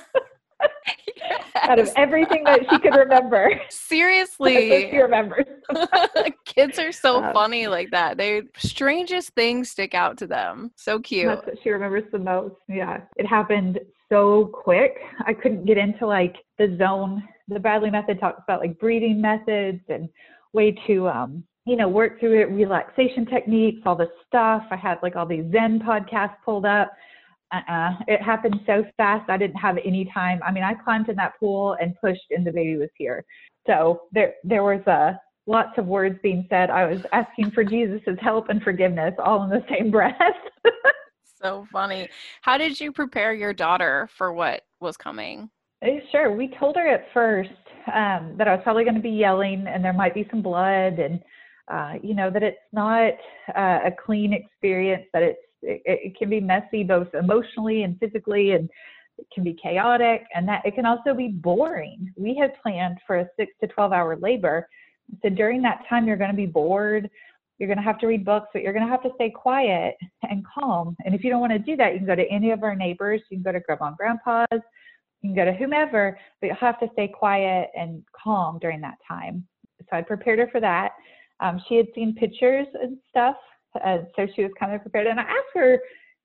out 1.70 1.80
of 1.80 1.90
everything 1.96 2.44
that 2.44 2.62
she 2.70 2.80
could 2.80 2.96
remember. 2.96 3.52
Seriously. 3.70 4.90
she 4.90 4.98
remembers. 4.98 5.46
Kids 6.46 6.80
are 6.80 6.92
so 6.92 7.24
um, 7.24 7.34
funny 7.34 7.68
like 7.68 7.92
that. 7.92 8.18
They 8.18 8.44
strangest 8.58 9.30
things 9.30 9.70
stick 9.70 9.94
out 9.94 10.18
to 10.18 10.28
them. 10.28 10.72
So 10.76 11.00
cute. 11.00 11.28
That's 11.28 11.46
what 11.46 11.56
she 11.64 11.70
remembers 11.70 12.04
the 12.12 12.20
most. 12.20 12.56
Yeah. 12.68 13.02
It 13.18 13.26
happened 13.26 13.80
so 14.10 14.50
quick. 14.54 14.96
I 15.26 15.34
couldn't 15.34 15.66
get 15.66 15.78
into 15.78 16.08
like 16.08 16.36
the 16.58 16.76
zone. 16.78 17.24
The 17.48 17.60
Bradley 17.60 17.92
method 17.92 18.20
talks 18.20 18.42
about 18.44 18.60
like 18.60 18.80
breathing 18.80 19.22
methods 19.22 19.82
and 19.88 20.10
way 20.54 20.76
to 20.88 21.08
um 21.08 21.44
you 21.66 21.76
know, 21.76 21.88
work 21.88 22.20
through 22.20 22.42
it, 22.42 22.46
relaxation 22.46 23.28
techniques, 23.28 23.82
all 23.86 23.96
this 23.96 24.10
stuff. 24.28 24.64
I 24.72 24.76
had 24.76 24.98
like 25.04 25.16
all 25.16 25.28
these 25.28 25.46
Zen 25.52 25.80
podcasts 25.80 26.36
pulled 26.44 26.66
up 26.66 26.92
uh-uh. 27.52 27.92
It 28.08 28.22
happened 28.22 28.60
so 28.66 28.86
fast. 28.98 29.30
I 29.30 29.38
didn't 29.38 29.58
have 29.58 29.78
any 29.84 30.10
time. 30.14 30.40
I 30.46 30.52
mean, 30.52 30.64
I 30.64 30.74
climbed 30.74 31.10
in 31.10 31.16
that 31.16 31.34
pool 31.40 31.76
and 31.82 31.96
pushed, 32.00 32.32
and 32.32 32.46
the 32.46 32.52
baby 32.52 32.78
was 32.78 32.90
here. 32.98 33.26
So 33.68 34.04
there, 34.12 34.36
there 34.44 34.64
was 34.64 34.86
uh, 34.88 35.14
lots 35.48 35.78
of 35.78 35.86
words 35.86 36.20
being 36.22 36.46
said. 36.50 36.70
I 36.70 36.86
was 36.86 37.02
asking 37.12 37.52
for 37.52 37.64
Jesus's 37.64 38.18
help 38.22 38.50
and 38.50 38.62
forgiveness, 38.62 39.14
all 39.24 39.44
in 39.44 39.50
the 39.50 39.66
same 39.70 39.92
breath. 39.92 40.16
so 41.42 41.66
funny. 41.72 42.08
How 42.42 42.58
did 42.58 42.80
you 42.80 42.92
prepare 42.92 43.34
your 43.34 43.54
daughter 43.54 44.10
for 44.18 44.32
what 44.32 44.62
was 44.80 44.96
coming? 44.96 45.50
Eh, 45.82 46.00
sure. 46.12 46.36
We 46.36 46.54
told 46.60 46.76
her 46.76 46.88
at 46.88 47.06
first 47.14 47.50
um, 47.94 48.36
that 48.38 48.48
I 48.48 48.56
was 48.56 48.62
probably 48.64 48.84
going 48.84 48.96
to 48.96 49.02
be 49.02 49.10
yelling, 49.10 49.66
and 49.68 49.84
there 49.84 49.94
might 49.94 50.14
be 50.14 50.28
some 50.30 50.42
blood, 50.42 51.00
and 51.00 51.22
uh, 51.72 51.94
you 52.04 52.14
know 52.14 52.30
that 52.30 52.44
it's 52.44 52.58
not 52.74 53.14
uh, 53.56 53.80
a 53.86 53.92
clean 54.06 54.34
experience. 54.34 55.06
That 55.14 55.24
it's 55.24 55.40
it, 55.62 55.82
it 55.86 56.18
can 56.18 56.30
be 56.30 56.40
messy 56.40 56.84
both 56.84 57.14
emotionally 57.14 57.84
and 57.84 58.00
physically 58.00 58.52
and 58.52 58.70
it 59.18 59.28
can 59.34 59.44
be 59.44 59.54
chaotic 59.62 60.24
and 60.34 60.48
that 60.48 60.66
it 60.66 60.76
can 60.76 60.86
also 60.86 61.14
be 61.14 61.28
boring. 61.28 62.12
We 62.18 62.36
had 62.36 62.54
planned 62.62 62.98
for 63.06 63.18
a 63.18 63.30
six 63.38 63.52
to 63.62 63.68
12 63.68 63.92
hour 63.92 64.16
labor. 64.16 64.68
So 65.22 65.30
during 65.30 65.62
that 65.64 65.84
time, 65.90 66.08
you're 66.08 66.18
going 66.18 66.32
to 66.32 66.36
be 66.36 66.46
bored. 66.46 67.10
You're 67.58 67.68
going 67.68 67.78
to 67.78 67.84
have 67.84 68.00
to 68.00 68.08
read 68.08 68.24
books, 68.24 68.48
but 68.54 68.62
you're 68.62 68.72
going 68.72 68.86
to 68.86 68.92
have 68.92 69.04
to 69.04 69.10
stay 69.16 69.30
quiet 69.30 69.96
and 70.24 70.46
calm. 70.46 70.96
And 71.04 71.14
if 71.14 71.24
you 71.24 71.30
don't 71.30 71.42
want 71.42 71.52
to 71.52 71.60
do 71.60 71.76
that, 71.76 71.92
you 71.92 72.00
can 72.00 72.08
go 72.08 72.16
to 72.16 72.30
any 72.30 72.52
of 72.52 72.64
our 72.64 72.76
neighbors. 72.76 73.22
You 73.30 73.38
can 73.38 73.44
go 73.44 73.52
to 73.52 73.60
grandma 73.60 73.88
and 73.88 73.98
grandpa's. 73.98 74.62
You 75.22 75.30
can 75.30 75.36
go 75.36 75.46
to 75.46 75.54
whomever, 75.54 76.18
but 76.40 76.48
you'll 76.48 76.56
have 76.56 76.80
to 76.80 76.88
stay 76.94 77.10
quiet 77.10 77.70
and 77.76 78.04
calm 78.16 78.60
during 78.60 78.80
that 78.82 78.98
time. 79.06 79.46
So 79.82 79.98
I 79.98 80.02
prepared 80.02 80.40
her 80.40 80.48
for 80.50 80.62
that. 80.62 80.92
Um, 81.42 81.62
she 81.68 81.76
had 81.76 81.88
seen 81.94 82.16
pictures 82.16 82.68
and 82.82 82.98
stuff 83.10 83.36
uh, 83.76 84.00
so 84.16 84.28
she 84.36 84.44
was 84.44 84.52
kind 84.60 84.74
of 84.74 84.82
prepared. 84.82 85.08
And 85.08 85.20
I 85.20 85.24
asked 85.24 85.54
her, 85.56 85.80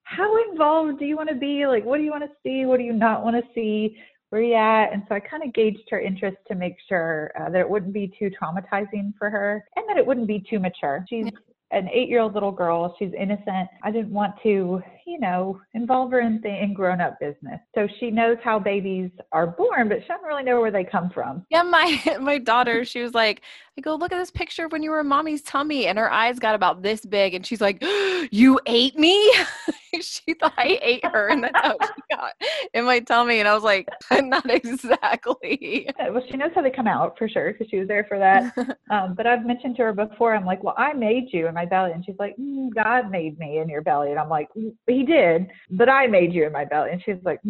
how 0.05 0.51
involved 0.51 0.99
do 0.99 1.05
you 1.05 1.17
want 1.17 1.31
to 1.31 1.35
be? 1.35 1.67
Like, 1.67 1.85
what 1.85 1.99
do 1.99 2.05
you 2.05 2.11
want 2.11 2.25
to 2.25 2.31
see? 2.43 2.67
What 2.67 2.79
do 2.79 2.85
you 2.85 2.93
not 2.93 3.25
want 3.25 3.37
to 3.37 3.43
see? 3.55 3.97
Where 4.31 4.41
are 4.41 4.45
you 4.45 4.55
at? 4.55 4.93
And 4.93 5.03
so 5.09 5.15
I 5.15 5.21
kind 5.21 5.43
of 5.43 5.55
gauged 5.55 5.89
her 5.91 6.01
interest 6.01 6.37
to 6.49 6.55
make 6.55 6.77
sure 6.89 7.31
uh, 7.41 7.51
that 7.51 7.61
it 7.61 7.69
wouldn't 7.69 7.93
be 7.93 8.13
too 8.19 8.31
traumatizing 8.31 9.13
for 9.19 9.31
her 9.31 9.65
and 9.77 9.89
that 9.89 9.97
it 9.97 10.07
wouldn't 10.07 10.27
be 10.27 10.45
too 10.49 10.59
mature. 10.59 11.05
She's 11.09 11.27
an 11.71 11.89
eight 11.93 12.09
year 12.09 12.21
old 12.21 12.35
little 12.35 12.53
girl. 12.53 12.95
She's 12.99 13.13
innocent. 13.19 13.69
I 13.83 13.91
didn't 13.91 14.13
want 14.13 14.35
to, 14.43 14.83
you 15.07 15.21
know, 15.21 15.61
involve 15.75 16.11
her 16.13 16.21
in, 16.21 16.41
the, 16.43 16.49
in 16.49 16.75
grown 16.75 17.01
up 17.01 17.19
business. 17.21 17.61
So 17.75 17.87
she 18.01 18.11
knows 18.11 18.37
how 18.43 18.59
babies 18.59 19.11
are 19.33 19.47
born, 19.47 19.89
but 19.89 20.01
she 20.03 20.09
doesn't 20.09 20.27
really 20.27 20.43
know 20.43 20.61
where 20.61 20.71
they 20.71 20.85
come 20.85 21.11
from. 21.11 21.45
Yeah, 21.51 21.63
my 21.63 22.17
my 22.21 22.39
daughter, 22.39 22.85
she 22.85 23.03
was 23.03 23.15
like, 23.15 23.43
I 23.77 23.81
go, 23.81 23.97
look 23.97 24.13
at 24.13 24.19
this 24.19 24.31
picture 24.31 24.67
of 24.67 24.73
when 24.73 24.83
you 24.83 24.91
were 24.91 25.01
in 25.01 25.09
mommy's 25.09 25.43
tummy. 25.43 25.87
And 25.87 25.99
her 25.99 26.11
eyes 26.11 26.39
got 26.39 26.55
about 26.55 26.83
this 26.83 27.05
big. 27.05 27.35
And 27.35 27.45
she's 27.45 27.61
like, 27.61 27.83
You 28.31 28.61
ate 28.67 28.99
me? 28.99 29.33
she 30.01 30.35
thought 30.35 30.55
I 30.57 30.79
ate 30.81 31.05
her. 31.05 31.29
And 31.29 31.45
that's 31.45 31.59
how 31.61 31.77
she 31.81 32.17
got 32.17 32.33
in 32.73 32.85
my 32.85 33.01
tummy. 33.01 33.41
And 33.41 33.49
I 33.49 33.55
was 33.55 33.65
like, 33.65 33.89
Not 34.13 34.49
exactly. 34.49 35.89
Well, 35.99 36.23
she 36.31 36.37
knows 36.37 36.51
how 36.55 36.63
they 36.63 36.71
come 36.71 36.87
out 36.87 37.19
for 37.19 37.29
sure 37.29 37.53
because 37.53 37.69
she 37.69 37.79
was 37.79 37.89
there 37.89 38.07
for 38.09 38.19
that. 38.19 38.57
um, 38.91 39.15
but 39.15 39.27
I've 39.27 39.45
mentioned 39.45 39.77
to 39.77 39.83
her 39.83 39.93
before, 39.93 40.35
I'm 40.35 40.47
like, 40.47 40.63
Well, 40.63 40.75
I 40.79 40.93
made 40.93 41.29
you 41.33 41.49
in 41.49 41.55
my 41.55 41.67
belly. 41.67 41.93
And 41.93 42.05
she's 42.05 42.19
like, 42.19 42.37
mm, 42.37 42.73
God 42.75 43.11
made 43.11 43.39
me 43.39 43.59
in 43.59 43.69
your 43.69 43.83
belly. 43.83 44.11
And 44.11 44.21
I'm 44.21 44.29
like, 44.29 44.49
mm, 44.57 44.73
he 44.95 45.05
did, 45.05 45.47
but 45.71 45.89
I 45.89 46.07
made 46.07 46.33
you 46.33 46.47
in 46.47 46.53
my 46.53 46.65
belly. 46.65 46.91
And 46.93 47.03
she's 47.05 47.23
like, 47.25 47.41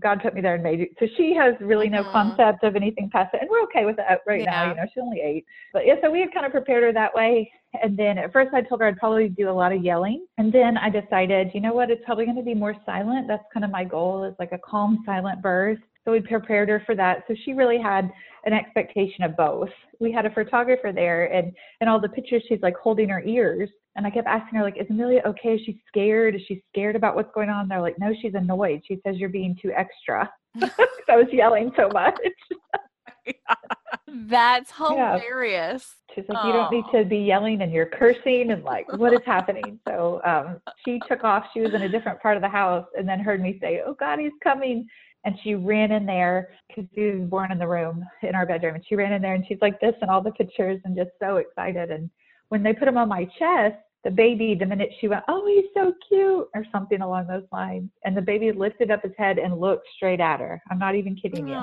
God 0.00 0.20
put 0.22 0.34
me 0.34 0.40
there 0.40 0.54
and 0.54 0.62
made 0.62 0.80
you. 0.80 0.88
So 0.98 1.06
she 1.16 1.34
has 1.34 1.54
really 1.60 1.88
no 1.88 2.02
concept 2.04 2.64
of 2.64 2.76
anything 2.76 3.08
past 3.10 3.32
that. 3.32 3.40
And 3.42 3.50
we're 3.50 3.62
okay 3.62 3.84
with 3.84 3.96
that 3.96 4.20
right 4.26 4.44
now. 4.44 4.70
You 4.70 4.76
know, 4.76 4.82
she's 4.92 5.02
only 5.02 5.20
eight. 5.20 5.46
But 5.72 5.86
yeah, 5.86 5.94
so 6.02 6.10
we 6.10 6.20
had 6.20 6.32
kind 6.32 6.46
of 6.46 6.52
prepared 6.52 6.82
her 6.82 6.92
that 6.92 7.14
way. 7.14 7.50
And 7.82 7.96
then 7.96 8.18
at 8.18 8.32
first 8.32 8.54
I 8.54 8.62
told 8.62 8.80
her 8.80 8.86
I'd 8.86 8.96
probably 8.96 9.28
do 9.28 9.48
a 9.48 9.52
lot 9.52 9.72
of 9.72 9.82
yelling. 9.82 10.26
And 10.38 10.52
then 10.52 10.76
I 10.76 10.90
decided, 10.90 11.50
you 11.54 11.60
know 11.60 11.72
what, 11.72 11.90
it's 11.90 12.02
probably 12.04 12.24
going 12.24 12.36
to 12.36 12.42
be 12.42 12.54
more 12.54 12.74
silent. 12.86 13.28
That's 13.28 13.44
kind 13.52 13.64
of 13.64 13.70
my 13.70 13.84
goal 13.84 14.24
is 14.24 14.34
like 14.38 14.52
a 14.52 14.58
calm, 14.58 15.02
silent 15.06 15.42
birth. 15.42 15.78
So 16.04 16.12
we 16.12 16.20
prepared 16.20 16.70
her 16.70 16.82
for 16.86 16.94
that. 16.94 17.24
So 17.28 17.34
she 17.44 17.52
really 17.52 17.78
had 17.78 18.10
an 18.46 18.54
expectation 18.54 19.24
of 19.24 19.36
both. 19.36 19.68
We 20.00 20.10
had 20.10 20.24
a 20.24 20.30
photographer 20.30 20.90
there 20.90 21.26
and 21.26 21.52
and 21.80 21.90
all 21.90 22.00
the 22.00 22.08
pictures 22.08 22.42
she's 22.48 22.60
like 22.62 22.76
holding 22.76 23.10
her 23.10 23.22
ears. 23.24 23.68
And 23.98 24.06
I 24.06 24.10
kept 24.10 24.28
asking 24.28 24.56
her, 24.56 24.64
like, 24.64 24.76
is 24.80 24.86
Amelia 24.90 25.20
okay? 25.26 25.54
Is 25.54 25.60
she 25.66 25.82
scared? 25.88 26.36
Is 26.36 26.42
she 26.46 26.62
scared 26.70 26.94
about 26.94 27.16
what's 27.16 27.34
going 27.34 27.50
on? 27.50 27.66
they're 27.66 27.80
like, 27.80 27.98
no, 27.98 28.14
she's 28.22 28.34
annoyed. 28.34 28.80
She 28.86 29.00
says 29.04 29.16
you're 29.16 29.28
being 29.28 29.56
too 29.60 29.72
extra. 29.76 30.30
I 30.62 31.16
was 31.16 31.26
yelling 31.32 31.72
so 31.76 31.88
much. 31.88 32.14
That's 34.06 34.72
Yeah. 34.78 35.18
hilarious. 35.18 35.96
She's 36.14 36.24
like, 36.28 36.38
you 36.46 36.52
don't 36.52 36.70
need 36.70 36.84
to 36.92 37.04
be 37.04 37.18
yelling 37.18 37.60
and 37.60 37.72
you're 37.72 37.86
cursing 37.86 38.52
and 38.52 38.62
like, 38.62 38.86
what 38.92 39.12
is 39.12 39.20
happening? 39.26 39.80
So 39.88 40.20
um, 40.24 40.60
she 40.84 41.00
took 41.08 41.24
off. 41.24 41.46
She 41.52 41.60
was 41.60 41.74
in 41.74 41.82
a 41.82 41.88
different 41.88 42.22
part 42.22 42.36
of 42.36 42.42
the 42.42 42.48
house 42.48 42.86
and 42.96 43.06
then 43.08 43.18
heard 43.18 43.42
me 43.42 43.58
say, 43.60 43.82
oh 43.84 43.94
God, 43.94 44.20
he's 44.20 44.30
coming. 44.44 44.86
And 45.24 45.34
she 45.42 45.56
ran 45.56 45.90
in 45.90 46.06
there 46.06 46.50
because 46.68 46.84
he 46.94 47.02
was 47.10 47.28
born 47.28 47.50
in 47.50 47.58
the 47.58 47.66
room 47.66 48.04
in 48.22 48.36
our 48.36 48.46
bedroom. 48.46 48.76
And 48.76 48.84
she 48.88 48.94
ran 48.94 49.12
in 49.12 49.20
there 49.20 49.34
and 49.34 49.44
she's 49.48 49.58
like 49.60 49.80
this 49.80 49.94
and 50.00 50.08
all 50.08 50.22
the 50.22 50.30
pictures 50.30 50.80
and 50.84 50.96
just 50.96 51.10
so 51.20 51.38
excited. 51.38 51.90
And 51.90 52.08
when 52.48 52.62
they 52.62 52.72
put 52.72 52.88
him 52.88 52.96
on 52.96 53.08
my 53.08 53.24
chest, 53.38 53.76
the 54.04 54.10
baby, 54.10 54.54
the 54.54 54.66
minute 54.66 54.90
she 55.00 55.08
went, 55.08 55.24
oh, 55.28 55.46
he's 55.46 55.66
so 55.74 55.92
cute, 56.08 56.48
or 56.54 56.64
something 56.72 57.00
along 57.00 57.26
those 57.26 57.46
lines. 57.52 57.90
And 58.04 58.16
the 58.16 58.22
baby 58.22 58.52
lifted 58.52 58.90
up 58.90 59.02
his 59.02 59.12
head 59.18 59.38
and 59.38 59.58
looked 59.58 59.86
straight 59.96 60.20
at 60.20 60.40
her. 60.40 60.62
I'm 60.70 60.78
not 60.78 60.94
even 60.94 61.16
kidding 61.16 61.48
you. 61.48 61.54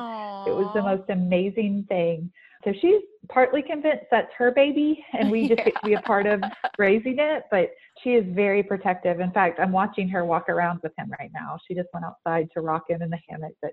It 0.46 0.56
was 0.56 0.70
the 0.76 0.82
most 0.82 1.10
amazing 1.10 1.86
thing. 1.88 2.32
So 2.64 2.74
she's 2.82 3.02
partly 3.30 3.62
convinced 3.62 4.06
that's 4.10 4.32
her 4.38 4.52
baby 4.52 5.04
and 5.14 5.30
we 5.30 5.48
just 5.48 5.64
get 5.64 5.76
to 5.76 5.80
be 5.84 5.94
a 5.94 6.02
part 6.02 6.26
of 6.26 6.42
raising 6.80 7.18
it, 7.20 7.44
but 7.52 7.70
she 8.04 8.12
is 8.12 8.26
very 8.30 8.64
protective. 8.64 9.20
In 9.20 9.32
fact, 9.32 9.60
I'm 9.60 9.72
watching 9.72 10.10
her 10.10 10.26
walk 10.26 10.50
around 10.50 10.80
with 10.82 10.92
him 10.98 11.12
right 11.20 11.30
now. 11.34 11.60
She 11.68 11.76
just 11.76 11.90
went 11.94 12.06
outside 12.06 12.50
to 12.56 12.62
rock 12.62 12.90
him 12.90 13.04
in 13.04 13.10
the 13.12 13.20
hammock, 13.30 13.54
but 13.62 13.72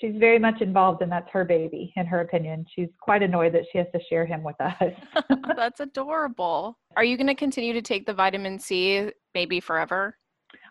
she's 0.00 0.14
very 0.16 0.38
much 0.38 0.60
involved 0.60 1.02
and 1.02 1.10
that's 1.10 1.28
her 1.30 1.44
baby 1.44 1.92
in 1.96 2.06
her 2.06 2.20
opinion. 2.20 2.64
She's 2.74 2.88
quite 3.00 3.22
annoyed 3.22 3.52
that 3.54 3.64
she 3.70 3.78
has 3.78 3.86
to 3.94 4.00
share 4.08 4.24
him 4.26 4.42
with 4.42 4.56
us. 4.60 4.92
That's 5.56 5.80
adorable. 5.80 6.78
Are 6.96 7.04
you 7.04 7.16
going 7.16 7.26
to 7.26 7.34
continue 7.34 7.72
to 7.72 7.82
take 7.82 8.06
the 8.06 8.14
vitamin 8.14 8.58
C 8.58 9.10
maybe 9.34 9.60
forever? 9.60 10.16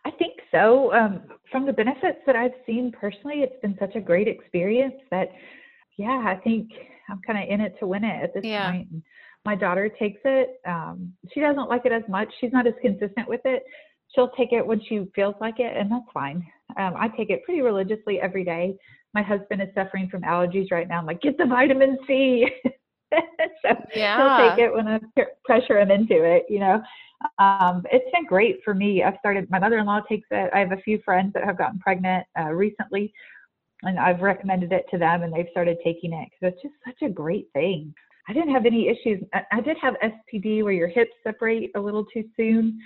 I 0.05 0.11
think 0.11 0.39
so. 0.51 0.93
Um, 0.93 1.23
from 1.51 1.65
the 1.65 1.73
benefits 1.73 2.19
that 2.25 2.35
I've 2.35 2.53
seen 2.65 2.91
personally, 2.91 3.41
it's 3.41 3.59
been 3.61 3.75
such 3.79 3.95
a 3.95 3.99
great 3.99 4.27
experience 4.27 4.95
that, 5.11 5.29
yeah, 5.97 6.23
I 6.25 6.39
think 6.43 6.69
I'm 7.09 7.19
kind 7.25 7.43
of 7.43 7.49
in 7.49 7.61
it 7.61 7.75
to 7.79 7.87
win 7.87 8.03
it 8.03 8.23
at 8.23 8.33
this 8.33 8.45
Yeah. 8.45 8.71
point. 8.71 8.87
My 9.45 9.55
daughter 9.55 9.89
takes 9.89 10.19
it. 10.25 10.59
Um, 10.65 11.13
she 11.33 11.39
doesn't 11.39 11.69
like 11.69 11.85
it 11.85 11.91
as 11.91 12.03
much. 12.09 12.27
She's 12.39 12.51
not 12.51 12.67
as 12.67 12.73
consistent 12.81 13.27
with 13.27 13.41
it. 13.45 13.63
She'll 14.13 14.29
take 14.31 14.51
it 14.51 14.65
when 14.65 14.81
she 14.87 15.05
feels 15.15 15.35
like 15.41 15.59
it, 15.59 15.75
and 15.75 15.91
that's 15.91 16.09
fine. 16.13 16.45
Um, 16.77 16.95
I 16.97 17.07
take 17.09 17.29
it 17.29 17.43
pretty 17.43 17.61
religiously 17.61 18.19
every 18.21 18.43
day. 18.43 18.75
My 19.13 19.21
husband 19.21 19.61
is 19.61 19.69
suffering 19.73 20.09
from 20.09 20.21
allergies 20.21 20.71
right 20.71 20.87
now. 20.87 20.99
I'm 20.99 21.05
like, 21.05 21.21
get 21.21 21.37
the 21.37 21.45
vitamin 21.45 21.97
C. 22.07 22.47
so 23.13 23.75
Yeah. 23.95 24.17
he'll 24.17 24.49
take 24.49 24.59
it 24.59 24.73
when 24.73 24.87
I 24.87 24.99
pressure 25.45 25.79
him 25.79 25.91
into 25.91 26.23
it, 26.23 26.45
you 26.49 26.59
know. 26.59 26.81
Um, 27.39 27.83
it's 27.91 28.09
been 28.13 28.25
great 28.25 28.59
for 28.63 28.73
me. 28.73 29.03
I've 29.03 29.15
started, 29.19 29.49
my 29.49 29.59
mother 29.59 29.79
in 29.79 29.85
law 29.85 30.01
takes 30.01 30.27
it. 30.29 30.51
I 30.53 30.59
have 30.59 30.71
a 30.71 30.77
few 30.77 30.99
friends 31.03 31.33
that 31.33 31.43
have 31.43 31.57
gotten 31.57 31.79
pregnant 31.79 32.27
uh, 32.39 32.51
recently, 32.51 33.11
and 33.83 33.99
I've 33.99 34.21
recommended 34.21 34.71
it 34.71 34.85
to 34.91 34.97
them, 34.97 35.23
and 35.23 35.33
they've 35.33 35.47
started 35.51 35.77
taking 35.83 36.13
it 36.13 36.29
because 36.29 36.53
it's 36.53 36.61
just 36.61 36.75
such 36.85 37.07
a 37.07 37.11
great 37.11 37.47
thing. 37.53 37.93
I 38.29 38.33
didn't 38.33 38.53
have 38.53 38.65
any 38.65 38.89
issues. 38.89 39.23
I, 39.33 39.43
I 39.51 39.61
did 39.61 39.77
have 39.81 39.95
SPD 40.03 40.63
where 40.63 40.73
your 40.73 40.89
hips 40.89 41.13
separate 41.23 41.71
a 41.75 41.79
little 41.79 42.05
too 42.05 42.25
soon. 42.35 42.79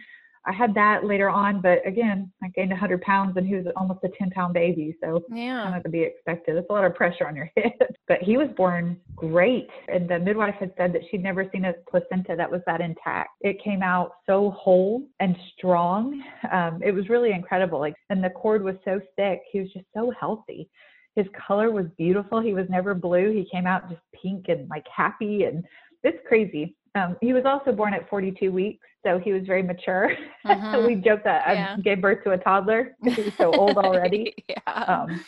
I 0.46 0.52
had 0.52 0.74
that 0.74 1.06
later 1.06 1.30
on, 1.30 1.62
but 1.62 1.86
again, 1.86 2.32
I 2.44 2.48
gained 2.50 2.72
100 2.72 3.02
pounds 3.02 3.38
and 3.38 3.46
he 3.48 3.56
was 3.56 3.66
almost 3.76 4.00
a 4.04 4.10
10 4.18 4.32
pound 4.32 4.54
baby. 4.54 4.98
So 5.04 5.24
Yeah. 5.30 5.64
kind 5.64 5.76
of 5.76 5.84
to 5.84 5.90
be 5.90 6.02
expected. 6.02 6.56
It's 6.56 6.70
a 6.70 6.74
lot 6.74 6.84
of 6.84 6.96
pressure 6.96 7.28
on 7.28 7.36
your 7.36 7.50
head. 7.58 7.74
But 8.08 8.22
he 8.22 8.38
was 8.38 8.50
born 8.58 9.00
great. 9.16 9.68
And 9.88 10.10
the 10.10 10.20
midwife 10.20 10.56
had 10.60 10.74
said 10.78 10.94
that 10.94 11.02
she'd 11.10 11.22
never 11.24 11.48
seen 11.52 11.66
a 11.66 11.74
placenta 11.90 12.36
that 12.36 12.50
was 12.50 12.62
that 12.66 12.82
intact. 12.82 13.30
It 13.42 13.64
came 13.64 13.84
out 13.84 14.14
so 14.26 14.52
whole 14.52 15.04
and 15.20 15.36
strong. 15.58 16.24
Um, 16.52 16.82
it 16.84 16.92
was 16.92 17.08
really 17.10 17.32
incredible. 17.32 17.80
Like, 17.80 17.96
and 18.10 18.24
the 18.24 18.32
cord 18.32 18.64
was 18.64 18.76
so 18.84 19.00
thick. 19.16 19.42
He 19.52 19.60
was 19.60 19.72
just 19.72 19.86
so 19.96 20.12
healthy. 20.20 20.70
His 21.16 21.28
color 21.48 21.72
was 21.72 21.86
beautiful. 21.98 22.40
He 22.40 22.54
was 22.54 22.66
never 22.70 22.96
blue. 22.96 23.32
He 23.32 23.48
came 23.52 23.68
out 23.68 23.90
just 23.90 24.02
pink 24.20 24.46
and 24.48 24.68
like 24.70 24.86
happy. 24.96 25.44
And 25.44 25.64
it's 26.04 26.18
crazy. 26.28 26.76
Um, 26.96 27.16
he 27.22 27.32
was 27.34 27.44
also 27.46 27.72
born 27.72 27.94
at 27.94 28.10
42 28.10 28.52
weeks, 28.52 28.86
so 29.06 29.18
he 29.18 29.32
was 29.32 29.44
very 29.46 29.64
mature. 29.64 30.12
Mhm. 30.46 30.88
we 30.88 30.96
joked 30.96 31.24
that 31.24 31.44
Yeah. 31.48 31.76
I 31.78 31.82
gave 31.82 32.02
birth 32.02 32.24
to 32.24 32.32
a 32.32 32.38
toddler 32.38 32.96
because 33.02 33.18
he 33.18 33.24
was 33.24 33.34
so 33.38 33.54
old 33.54 33.78
already 33.78 34.34
yeah. 34.50 34.74
um, 34.74 35.24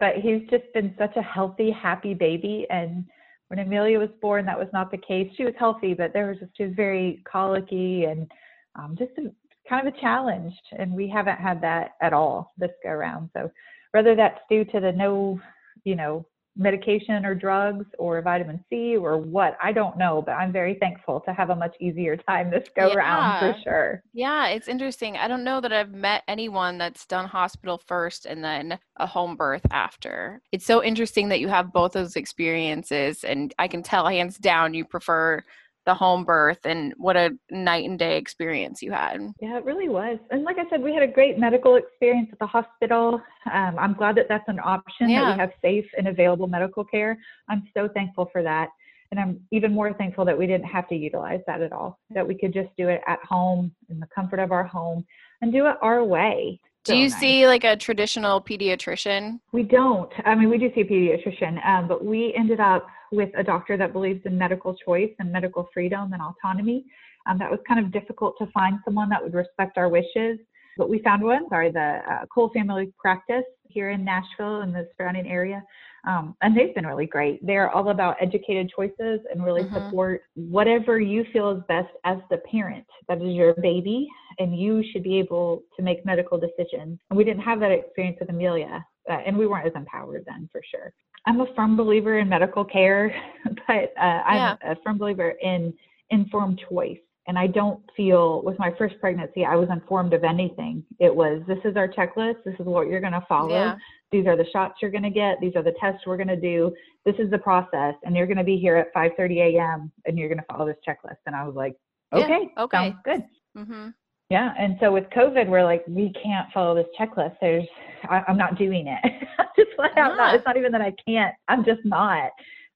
but 0.00 0.16
he's 0.16 0.42
just 0.50 0.64
been 0.72 0.94
such 0.98 1.16
a 1.16 1.22
healthy, 1.22 1.70
happy 1.70 2.14
baby. 2.14 2.66
And 2.70 3.04
when 3.48 3.58
Amelia 3.58 3.98
was 3.98 4.08
born, 4.22 4.44
that 4.46 4.58
was 4.58 4.68
not 4.72 4.90
the 4.90 4.98
case. 4.98 5.30
She 5.36 5.44
was 5.44 5.54
healthy, 5.58 5.94
but 5.94 6.12
there 6.12 6.26
was 6.28 6.38
just 6.38 6.52
she 6.56 6.64
was 6.64 6.72
very 6.74 7.22
colicky 7.30 8.04
and 8.04 8.30
um, 8.76 8.96
just 8.98 9.12
a, 9.18 9.30
kind 9.68 9.86
of 9.86 9.94
a 9.94 10.00
challenge. 10.00 10.52
And 10.78 10.92
we 10.94 11.08
haven't 11.08 11.38
had 11.38 11.60
that 11.62 11.92
at 12.00 12.12
all 12.12 12.52
this 12.56 12.70
go 12.82 12.90
around. 12.90 13.30
So 13.36 13.50
whether 13.92 14.14
that's 14.14 14.40
due 14.50 14.64
to 14.66 14.80
the 14.80 14.92
no, 14.92 15.40
you 15.84 15.94
know, 15.96 16.26
medication 16.56 17.24
or 17.24 17.34
drugs 17.34 17.86
or 17.98 18.22
vitamin 18.22 18.64
C 18.70 18.96
or 18.96 19.18
what, 19.18 19.56
I 19.62 19.72
don't 19.72 19.98
know. 19.98 20.22
But 20.24 20.32
I'm 20.32 20.52
very 20.52 20.74
thankful 20.74 21.20
to 21.20 21.32
have 21.32 21.50
a 21.50 21.56
much 21.56 21.74
easier 21.80 22.16
time 22.16 22.50
this 22.50 22.68
go 22.76 22.92
around 22.92 23.40
for 23.40 23.60
sure. 23.62 24.02
Yeah, 24.12 24.48
it's 24.48 24.68
interesting. 24.68 25.16
I 25.16 25.28
don't 25.28 25.44
know 25.44 25.60
that 25.60 25.72
I've 25.72 25.92
met 25.92 26.22
anyone 26.28 26.78
that's 26.78 27.06
done 27.06 27.26
hospital 27.26 27.80
first 27.86 28.26
and 28.26 28.44
then 28.44 28.78
a 28.96 29.06
home 29.06 29.36
birth 29.36 29.66
after. 29.70 30.40
It's 30.52 30.66
so 30.66 30.82
interesting 30.82 31.28
that 31.30 31.40
you 31.40 31.48
have 31.48 31.72
both 31.72 31.92
those 31.92 32.16
experiences, 32.16 33.24
and 33.24 33.52
I 33.58 33.68
can 33.68 33.82
tell 33.82 34.06
hands 34.06 34.38
down 34.38 34.74
you 34.74 34.84
prefer 34.84 35.42
the 35.86 35.94
home 35.94 36.24
birth 36.24 36.60
and 36.64 36.94
what 36.96 37.16
a 37.16 37.30
night 37.50 37.88
and 37.88 37.98
day 37.98 38.16
experience 38.16 38.80
you 38.82 38.92
had. 38.92 39.20
Yeah, 39.40 39.58
it 39.58 39.64
really 39.64 39.88
was. 39.88 40.18
And 40.30 40.42
like 40.44 40.56
I 40.58 40.68
said, 40.70 40.82
we 40.82 40.94
had 40.94 41.02
a 41.02 41.06
great 41.06 41.38
medical 41.38 41.76
experience 41.76 42.30
at 42.32 42.38
the 42.38 42.46
hospital. 42.46 43.20
Um, 43.52 43.76
I'm 43.78 43.94
glad 43.94 44.16
that 44.16 44.26
that's 44.28 44.48
an 44.48 44.60
option 44.60 45.08
that 45.08 45.12
Yeah. 45.12 45.32
we 45.32 45.38
have 45.38 45.52
safe 45.60 45.86
and 45.98 46.08
available 46.08 46.46
medical 46.46 46.84
care. 46.84 47.18
I'm 47.48 47.68
so 47.76 47.88
thankful 47.88 48.30
for 48.32 48.42
that. 48.42 48.70
And 49.10 49.20
I'm 49.20 49.40
even 49.52 49.72
more 49.72 49.92
thankful 49.92 50.24
that 50.24 50.36
we 50.36 50.46
didn't 50.46 50.66
have 50.66 50.88
to 50.88 50.96
utilize 50.96 51.40
that 51.46 51.60
at 51.60 51.72
all, 51.72 51.98
that 52.10 52.26
we 52.26 52.34
could 52.34 52.52
just 52.52 52.70
do 52.76 52.88
it 52.88 53.00
at 53.06 53.20
home 53.22 53.72
in 53.88 54.00
the 54.00 54.08
comfort 54.12 54.40
of 54.40 54.50
our 54.50 54.64
home 54.64 55.04
and 55.42 55.52
do 55.52 55.66
it 55.66 55.76
our 55.82 56.02
way. 56.02 56.58
Do 56.84 56.96
you 56.96 57.08
nice. 57.08 57.18
see 57.18 57.46
like 57.46 57.64
a 57.64 57.76
traditional 57.76 58.42
pediatrician? 58.42 59.40
We 59.52 59.62
don't. 59.62 60.12
I 60.26 60.34
mean, 60.34 60.50
we 60.50 60.58
do 60.58 60.70
see 60.74 60.82
a 60.82 60.84
pediatrician, 60.84 61.64
um, 61.66 61.88
but 61.88 62.04
we 62.04 62.34
ended 62.36 62.60
up 62.60 62.86
with 63.10 63.30
a 63.38 63.42
doctor 63.42 63.78
that 63.78 63.94
believes 63.94 64.20
in 64.26 64.36
medical 64.36 64.74
choice 64.74 65.10
and 65.18 65.32
medical 65.32 65.68
freedom 65.72 66.12
and 66.12 66.20
autonomy. 66.20 66.84
Um, 67.26 67.38
that 67.38 67.50
was 67.50 67.60
kind 67.66 67.80
of 67.80 67.90
difficult 67.90 68.34
to 68.38 68.46
find 68.52 68.78
someone 68.84 69.08
that 69.08 69.22
would 69.22 69.32
respect 69.32 69.78
our 69.78 69.88
wishes, 69.88 70.38
but 70.76 70.90
we 70.90 71.00
found 71.00 71.22
one. 71.22 71.48
Sorry, 71.48 71.70
the 71.70 72.00
uh, 72.10 72.26
Cole 72.26 72.50
Family 72.52 72.92
Practice 72.98 73.44
here 73.68 73.90
in 73.90 74.04
Nashville 74.04 74.60
and 74.60 74.74
the 74.74 74.86
surrounding 74.96 75.26
area, 75.26 75.62
um, 76.06 76.36
and 76.42 76.56
they've 76.56 76.74
been 76.74 76.86
really 76.86 77.06
great. 77.06 77.44
They're 77.44 77.70
all 77.70 77.88
about 77.90 78.16
educated 78.20 78.70
choices 78.74 79.20
and 79.30 79.44
really 79.44 79.64
Mhm. 79.64 79.74
support 79.74 80.22
whatever 80.34 81.00
you 81.00 81.24
feel 81.32 81.50
is 81.50 81.62
best 81.68 81.92
as 82.04 82.18
the 82.30 82.38
parent. 82.38 82.86
That 83.08 83.22
is 83.22 83.34
your 83.34 83.54
baby, 83.54 84.08
and 84.38 84.56
you 84.56 84.82
should 84.90 85.02
be 85.02 85.18
able 85.18 85.62
to 85.76 85.82
make 85.82 86.04
medical 86.04 86.38
decisions. 86.38 86.98
And 87.10 87.16
we 87.16 87.24
didn't 87.24 87.42
have 87.42 87.60
that 87.60 87.72
experience 87.72 88.18
with 88.20 88.30
Amelia, 88.30 88.84
uh, 89.08 89.12
and 89.26 89.36
we 89.36 89.46
weren't 89.46 89.66
as 89.66 89.74
empowered 89.74 90.24
then 90.26 90.48
for 90.52 90.62
sure. 90.70 90.92
I'm 91.26 91.40
a 91.40 91.46
firm 91.54 91.76
believer 91.76 92.18
in 92.18 92.28
medical 92.28 92.64
care, 92.64 93.14
but 93.66 93.92
uh, 93.96 94.22
I'm 94.26 94.36
Yeah. 94.36 94.56
a 94.62 94.76
firm 94.76 94.98
believer 94.98 95.30
in 95.30 95.72
informed 96.10 96.58
choice. 96.68 96.98
And 97.26 97.38
I 97.38 97.46
don't 97.46 97.80
feel 97.96 98.42
with 98.42 98.58
my 98.58 98.72
first 98.76 98.96
pregnancy, 99.00 99.44
I 99.44 99.56
was 99.56 99.68
informed 99.70 100.12
of 100.12 100.24
anything. 100.24 100.84
It 100.98 101.14
was 101.14 101.42
this 101.46 101.58
is 101.64 101.76
our 101.76 101.88
checklist, 101.88 102.44
this 102.44 102.54
is 102.58 102.66
what 102.66 102.88
you're 102.88 103.00
going 103.00 103.14
to 103.14 103.24
follow. 103.28 103.50
Yeah. 103.50 103.76
These 104.12 104.26
are 104.26 104.36
the 104.36 104.46
shots 104.52 104.74
you're 104.80 104.90
going 104.90 105.02
to 105.04 105.10
get. 105.10 105.40
These 105.40 105.56
are 105.56 105.62
the 105.62 105.74
tests 105.80 106.02
we're 106.06 106.16
going 106.16 106.28
to 106.28 106.40
do. 106.40 106.72
This 107.04 107.16
is 107.18 107.30
the 107.30 107.38
process, 107.38 107.94
and 108.04 108.14
you're 108.14 108.26
going 108.26 108.38
to 108.38 108.44
be 108.44 108.58
here 108.58 108.76
at 108.76 108.94
5:30 108.94 109.56
a.m. 109.56 109.90
and 110.04 110.18
you're 110.18 110.28
going 110.28 110.38
to 110.38 110.44
follow 110.44 110.66
this 110.66 110.76
checklist. 110.86 111.16
And 111.26 111.34
I 111.34 111.44
was 111.44 111.54
like, 111.54 111.74
Yeah, 112.12 112.24
okay, 112.24 112.48
okay. 112.58 112.76
sounds 112.76 112.96
good. 113.04 113.24
Mm-hmm. 113.56 113.88
Yeah, 114.30 114.54
and 114.58 114.76
so 114.80 114.90
with 114.92 115.04
COVID, 115.10 115.48
we're 115.48 115.64
like, 115.64 115.84
we 115.86 116.12
can't 116.22 116.50
follow 116.52 116.74
this 116.74 116.86
checklist. 116.98 117.36
There's, 117.40 117.66
I, 118.04 118.22
I'm 118.26 118.38
not 118.38 118.56
doing 118.56 118.86
it. 118.86 119.12
just 119.56 119.70
flat 119.76 119.96
out 119.98 120.16
not. 120.16 120.34
It's 120.34 120.46
not 120.46 120.56
even 120.56 120.72
that 120.72 120.80
I 120.80 120.92
can't. 121.06 121.34
I'm 121.48 121.64
just 121.64 121.84
not. 121.84 122.30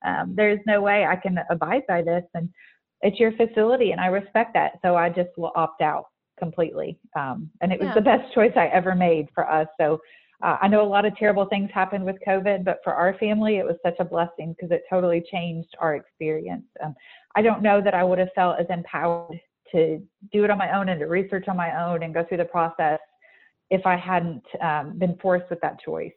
Um, 0.04 0.34
there's 0.36 0.60
no 0.66 0.80
way 0.80 1.04
I 1.06 1.16
can 1.16 1.38
abide 1.50 1.82
by 1.88 2.02
this, 2.02 2.22
and 2.34 2.48
it's 3.02 3.18
your 3.20 3.32
facility, 3.32 3.92
and 3.92 4.00
I 4.00 4.06
respect 4.06 4.54
that. 4.54 4.72
So 4.82 4.96
I 4.96 5.08
just 5.08 5.30
will 5.36 5.52
opt 5.56 5.82
out. 5.82 6.06
completely. 6.38 6.96
Um, 7.16 7.50
and 7.62 7.72
it 7.72 7.80
was 7.80 7.88
Yeah. 7.88 7.94
the 7.94 8.00
best 8.00 8.32
choice 8.32 8.52
I 8.54 8.66
ever 8.68 8.94
made 8.94 9.28
for 9.34 9.50
us. 9.50 9.66
So 9.76 10.00
uh, 10.40 10.56
I 10.62 10.68
know 10.68 10.82
a 10.82 10.86
lot 10.86 11.04
of 11.04 11.16
terrible 11.16 11.46
things 11.46 11.68
happened 11.72 12.04
with 12.04 12.14
COVID, 12.24 12.62
but 12.64 12.78
for 12.84 12.94
our 12.94 13.14
family, 13.14 13.56
it 13.56 13.66
was 13.66 13.74
such 13.82 13.96
a 13.98 14.04
blessing 14.04 14.52
because 14.52 14.70
it 14.70 14.84
totally 14.88 15.20
changed 15.20 15.74
our 15.80 15.96
experience. 15.96 16.62
Um, 16.80 16.94
I 17.34 17.42
don't 17.42 17.60
know 17.60 17.80
that 17.80 17.92
I 17.92 18.04
would 18.04 18.20
have 18.20 18.28
felt 18.36 18.60
as 18.60 18.66
empowered 18.70 19.40
to 19.72 20.00
do 20.32 20.44
it 20.44 20.50
on 20.50 20.58
my 20.58 20.78
own 20.78 20.90
and 20.90 21.00
to 21.00 21.06
research 21.06 21.48
on 21.48 21.56
my 21.56 21.84
own 21.84 22.04
and 22.04 22.14
go 22.14 22.22
through 22.22 22.36
the 22.36 22.44
process 22.44 23.00
if 23.70 23.84
I 23.84 23.96
hadn't 23.96 24.44
um, 24.60 24.96
been 24.96 25.16
forced 25.20 25.50
with 25.50 25.60
that 25.60 25.80
choice. 25.80 26.12